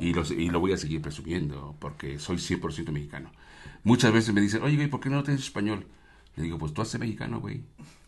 [0.00, 3.30] y, los- y lo voy a seguir presumiendo porque soy 100% mexicano.
[3.84, 5.86] Muchas veces me dicen, oye, güey, ¿por qué no tienes español?
[6.36, 7.62] Le digo, pues tú haces mexicano, güey.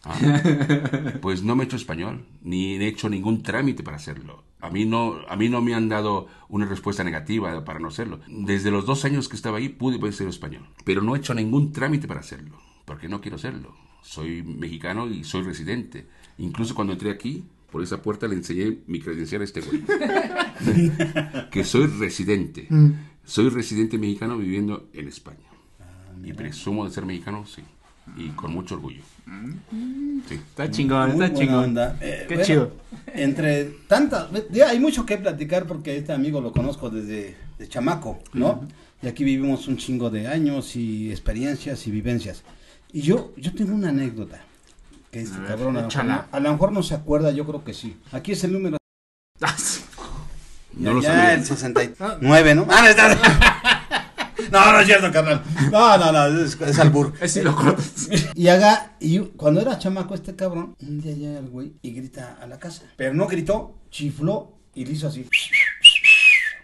[0.04, 0.16] "Ah,
[1.20, 4.44] pues no me he hecho español, ni he hecho ningún trámite para hacerlo.
[4.60, 8.20] A mí no, a mí no me han dado una respuesta negativa para no hacerlo.
[8.28, 11.34] Desde los dos años que estaba ahí pude poder ser español, pero no he hecho
[11.34, 13.74] ningún trámite para hacerlo, porque no quiero serlo.
[14.02, 16.06] Soy mexicano y soy residente.
[16.38, 19.82] Incluso cuando entré aquí, por esa puerta le enseñé mi credencial a este güey.
[21.50, 22.68] que soy residente.
[23.24, 25.49] Soy residente mexicano viviendo en España.
[26.24, 27.62] Y presumo de ser mexicano, sí.
[28.16, 29.02] Y con mucho orgullo.
[30.28, 30.34] Sí.
[30.34, 31.64] Está chingón, Muy está buena chingón.
[31.64, 31.96] onda.
[32.00, 32.72] Eh, Qué bueno, chido.
[33.14, 38.18] Entre tantas, ya hay mucho que platicar porque este amigo lo conozco desde de chamaco,
[38.32, 38.66] ¿no?
[39.02, 42.42] Y aquí vivimos un chingo de años y experiencias y vivencias.
[42.92, 44.40] Y yo, yo tengo una anécdota.
[45.12, 47.30] Que este A ver, cabrón a lo, mejor, no- a lo mejor no se acuerda,
[47.30, 47.96] yo creo que sí.
[48.12, 48.76] Aquí es el número.
[49.42, 49.80] Ah, sí.
[50.74, 51.34] No lo ya sabía.
[51.34, 52.66] el 69, ¿no?
[52.68, 53.16] Ah, no, está-
[54.50, 55.42] no, no es cierto, carnal.
[55.70, 57.12] No, no, no, es, es albur.
[57.20, 58.08] Ese sí lo cortas.
[58.34, 62.38] Y haga, y cuando era chamaco este cabrón, un día llega el güey y grita
[62.40, 62.82] a la casa.
[62.96, 65.26] Pero no gritó, chifló y le hizo así.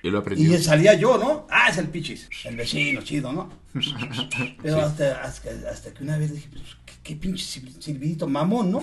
[0.03, 0.55] Yo lo aprendí.
[0.55, 1.47] Y salía yo, ¿no?
[1.51, 2.29] Ah, es el pichis.
[2.45, 3.51] El vecino, chido, ¿no?
[4.63, 8.71] Pero hasta, hasta, hasta que una vez dije, pues, ¿qué, qué pinche sil- silbidito mamón,
[8.71, 8.83] ¿no?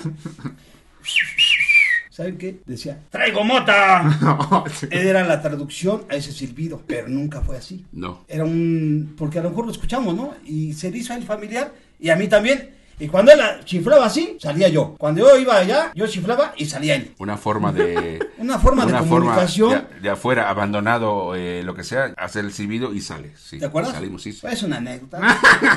[2.13, 2.60] ¿Saben qué?
[2.67, 4.04] Decía, ¡traigo mota!
[4.21, 4.86] No, sí.
[4.91, 7.88] Era la traducción a ese silbido, pero nunca fue así.
[7.91, 8.23] No.
[8.28, 9.15] Era un.
[9.17, 10.36] Porque a lo mejor lo escuchamos, ¿no?
[10.45, 12.69] Y se le hizo a él familiar y a mí también.
[12.99, 14.95] Y cuando él la- chiflaba así, salía yo.
[14.97, 17.13] Cuando yo iba allá, yo chiflaba y salía él.
[17.19, 18.19] Una forma de.
[18.38, 19.88] Una forma de comunicación.
[19.95, 23.32] de, de afuera, abandonado, eh, lo que sea, hacer el silbido y sale.
[23.36, 23.58] Sí.
[23.60, 23.93] ¿Te acuerdas?
[23.93, 24.32] Salimos, sí.
[24.34, 24.45] sí.
[24.49, 25.19] Es una anécdota.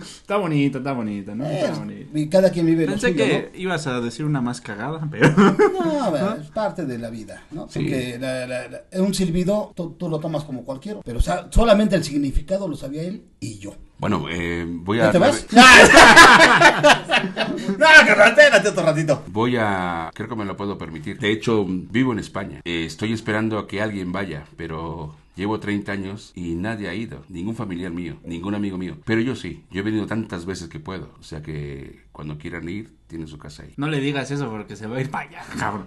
[0.00, 1.44] Está bonito, está bonito, ¿no?
[1.46, 2.18] Está Es- bonito.
[2.18, 5.30] y cada quien vive lo Pensé suyo, que ibas a decir una más cagada, pero.
[5.30, 5.52] ¿no?
[5.52, 7.68] No, a ver, es parte de la vida, ¿no?
[7.68, 7.80] Sí.
[7.80, 11.46] Porque la- la- la- un silbido tú, tú lo tomas como cualquiera, pero o sea,
[11.50, 13.74] solamente el significado lo sabía él y yo.
[14.02, 15.12] Bueno, eh, voy ¿Ya a.
[15.12, 15.46] te vas?
[15.52, 15.62] no,
[18.26, 19.22] espérate otro ratito.
[19.28, 21.20] Voy a, creo que me lo puedo permitir.
[21.20, 22.62] De hecho, vivo en España.
[22.64, 27.24] Eh, estoy esperando a que alguien vaya, pero llevo 30 años y nadie ha ido.
[27.28, 28.96] Ningún familiar mío, ningún amigo mío.
[29.04, 31.10] Pero yo sí, yo he venido tantas veces que puedo.
[31.20, 33.72] O sea que cuando quieran ir, tienen su casa ahí.
[33.76, 35.86] No le digas eso porque se va a ir para allá, cabrón.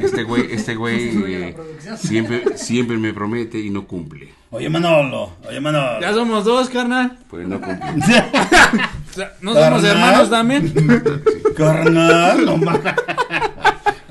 [0.00, 1.56] Este güey, este güey eh,
[1.96, 4.32] siempre, siempre me promete y no cumple.
[4.50, 6.00] Oye, Manolo, oye, Manolo.
[6.00, 7.18] Ya somos dos, carnal.
[7.28, 7.92] Pues no cumple.
[9.12, 9.84] O sea, ¿No somos Carnal.
[9.84, 10.72] hermanos también?
[11.54, 12.94] Carnal, no mames.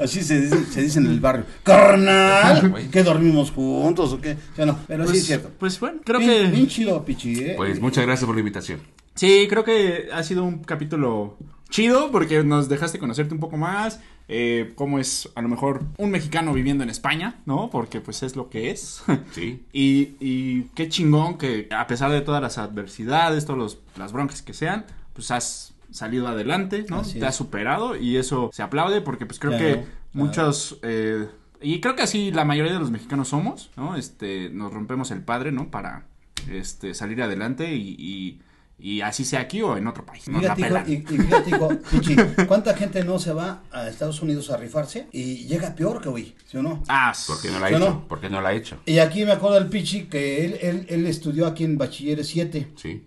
[0.02, 1.46] Así se dice, se dice en el barrio.
[1.64, 4.38] Carnal, ¿qué dormimos juntos o qué?
[4.58, 5.52] O no, pero sí Pues, es cierto.
[5.60, 6.56] pues bueno, creo bien, que.
[6.56, 7.54] bien chido, Pichi, ¿eh?
[7.58, 8.80] Pues muchas gracias por la invitación.
[9.16, 11.38] Sí, creo que ha sido un capítulo
[11.70, 14.00] chido porque nos dejaste conocerte un poco más.
[14.34, 17.70] Eh, cómo es a lo mejor un mexicano viviendo en España, ¿no?
[17.70, 19.04] Porque pues es lo que es.
[19.34, 19.64] Sí.
[19.74, 24.42] Y, y qué chingón que a pesar de todas las adversidades, todas los- las broncas
[24.42, 27.00] que sean, pues has salido adelante, ¿no?
[27.02, 29.88] Así Te has superado y eso se aplaude porque pues creo Claro, que claro.
[30.14, 30.80] muchos...
[30.84, 31.28] eh,
[31.62, 33.96] y creo que así la mayoría de los mexicanos somos, ¿no?
[33.96, 35.70] Este, nos rompemos el padre, ¿no?
[35.70, 36.06] Para
[36.50, 38.42] este, salir adelante y, y,
[38.80, 40.28] y así sea aquí o en otro país.
[40.28, 40.92] Nos la Fíjate, pelan.
[40.92, 42.16] y, y fíjate, hijo, Pichi,
[42.48, 46.34] ¿cuánta gente no se va a Estados Unidos a rifarse y llega peor que hoy,
[46.48, 46.82] ¿sí o no?
[46.88, 47.90] Ah, ¿Por qué no la ha ¿Sí o hecho?
[47.92, 48.08] no?
[48.08, 48.78] ¿Por qué no la ha hecho?
[48.88, 52.72] Y aquí me acuerdo del Pichi que él, él, él estudió aquí en Bachilleres 7
[52.76, 53.04] Sí.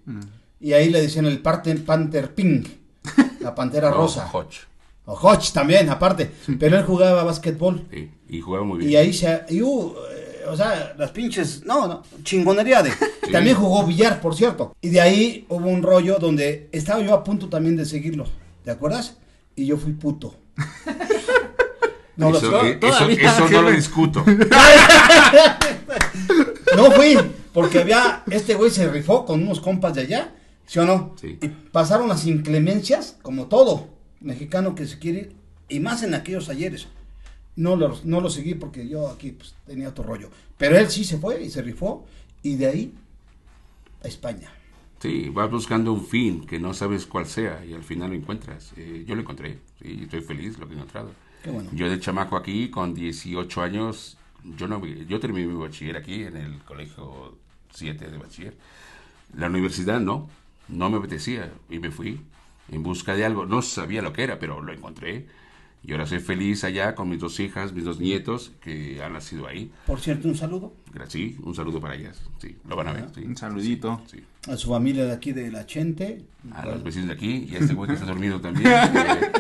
[0.69, 2.67] Y ahí le decían el parte- Panther Pink,
[3.41, 4.29] la pantera rosa.
[4.33, 4.61] Hodge.
[5.07, 6.31] O Hodge también, aparte.
[6.59, 7.87] Pero él jugaba básquetbol.
[7.93, 8.11] Sí.
[8.31, 8.91] Y jugaba muy bien.
[8.91, 9.43] Y ahí se.
[9.51, 11.63] y, uh, eh, o sea, las pinches.
[11.67, 12.03] No, no.
[12.23, 12.91] Chingonería de.
[13.33, 14.75] También jugó billar, por cierto.
[14.81, 18.25] Y de ahí hubo un rollo donde estaba yo a punto también de seguirlo.
[18.65, 19.17] ¿Te acuerdas?
[19.57, 20.35] Y yo fui puto.
[22.17, 24.25] No, lo- eso, eh, eso, todavía, eso no lo discuto.
[26.77, 27.19] no fui.
[27.53, 28.23] Porque había.
[28.31, 30.33] Este güey se rifó con unos compas de allá.
[30.67, 31.15] ¿Sí o no?
[31.21, 31.39] Sí.
[31.41, 33.89] Y pasaron las inclemencias, como todo
[34.21, 35.37] mexicano que se quiere ir.
[35.69, 36.89] Y más en aquellos ayeres.
[37.57, 40.31] No lo, no lo seguí porque yo aquí pues, tenía otro rollo.
[40.59, 42.05] Pero él sí se fue y se rifó.
[42.43, 42.95] Y de ahí
[44.03, 44.51] a España.
[45.01, 48.73] Sí, vas buscando un fin que no sabes cuál sea y al final lo encuentras.
[48.77, 51.11] Eh, yo lo encontré, sí, estoy feliz lo que he encontrado.
[51.43, 51.69] Qué bueno.
[51.75, 54.17] Yo de chamaco aquí, con 18 años,
[54.57, 57.37] yo no yo terminé mi bachiller aquí en el colegio
[57.75, 58.57] 7 de bachiller.
[59.37, 60.31] La universidad no,
[60.69, 62.21] no me apetecía y me fui
[62.71, 63.47] en busca de algo.
[63.47, 65.27] No sabía lo que era, pero lo encontré.
[65.87, 69.47] Y ahora soy feliz allá con mis dos hijas, mis dos nietos que han nacido
[69.47, 69.71] ahí.
[69.87, 72.23] Por cierto, un saludo Gracias, sí, un saludo para ellas.
[72.39, 73.07] Sí, lo van a ver.
[73.15, 73.21] sí.
[73.23, 74.01] Un saludito.
[74.11, 74.23] Sí.
[74.49, 76.25] a su familia de aquí de La Chente.
[76.55, 78.67] a los vecinos de aquí y a este güey que está dormido también.
[78.73, 79.33] eh,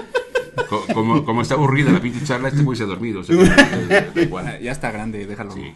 [0.68, 3.20] co- como, como está aburrida la pinche charla, este güey se ha dormido.
[3.20, 3.36] o sea,
[4.60, 5.52] Ya está grande, déjalo.
[5.54, 5.72] Sí.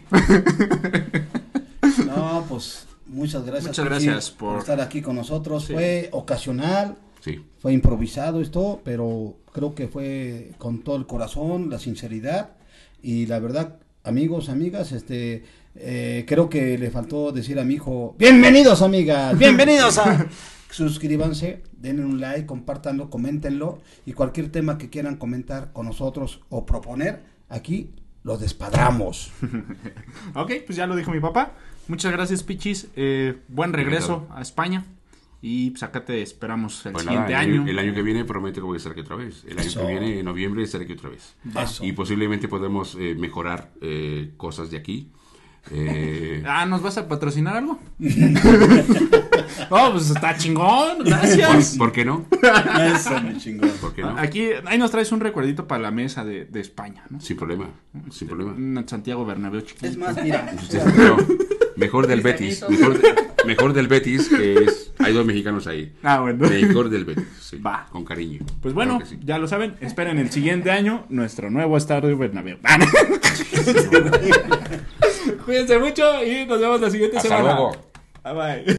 [2.05, 3.77] No, pues muchas gracias.
[3.77, 5.65] Muchas por- estar aquí con nosotros.
[5.65, 5.73] Sí.
[5.73, 6.97] Fue ocasional.
[7.21, 7.43] Sí.
[7.59, 12.51] Fue improvisado esto, pero creo que fue con todo el corazón, la sinceridad
[13.03, 15.43] y la verdad, amigos, amigas, este,
[15.75, 20.27] eh, creo que le faltó decir a mi hijo, bienvenidos amigas, bienvenidos a...
[20.71, 26.65] suscríbanse, denle un like, compártanlo, coméntenlo y cualquier tema que quieran comentar con nosotros o
[26.65, 27.89] proponer, aquí
[28.23, 29.31] lo despadramos.
[30.35, 31.53] Ok, pues ya lo dijo mi papá.
[31.87, 32.87] Muchas gracias, Pichis.
[32.95, 34.85] Eh, buen regreso a España.
[35.41, 37.67] Y pues acá te esperamos el Pues siguiente nada, el, año.
[37.67, 39.43] el año que viene prometo que voy a estar aquí otra vez.
[39.47, 39.79] El año Eso.
[39.81, 41.35] que viene, en noviembre, estaré aquí otra vez.
[41.57, 41.85] Eso.
[41.85, 45.11] Y posiblemente podemos eh, mejorar eh, cosas de aquí.
[45.71, 47.79] Eh, Ah, ¿nos vas a patrocinar algo?
[49.69, 50.99] no, pues está chingón.
[51.05, 51.69] Gracias.
[51.71, 52.25] ¿por, por qué no?
[52.95, 53.69] Eso, mi chingón.
[53.81, 54.17] ¿Por qué no?
[54.17, 57.19] Aquí, ahí nos traes un recuerdito para la mesa de, de España, ¿no?
[57.21, 57.69] Sin problema,
[58.11, 58.53] sin problema.
[58.53, 59.87] Un Santiago Bernabéu chiquito.
[59.87, 60.51] Es más, mira,
[60.97, 61.17] No,
[61.75, 62.63] mejor del Betis.
[62.69, 62.99] Mejor,
[63.45, 64.91] mejor del Betis, que es.
[64.99, 65.93] Hay dos mexicanos ahí.
[66.03, 66.47] Ah, bueno.
[66.49, 67.87] Mejor del Betis, sí, Va.
[67.89, 68.39] con cariño.
[68.61, 69.21] Pues bueno, Claro que sí.
[69.23, 72.57] ya lo saben, esperen el siguiente año nuestro nuevo Estadio Bernabéu.
[72.65, 72.77] Ah.
[75.45, 77.55] Cuídense mucho y nos vemos la siguiente Hasta semana.
[77.55, 77.71] luego.
[78.23, 78.33] Bye
[78.65, 78.78] bye.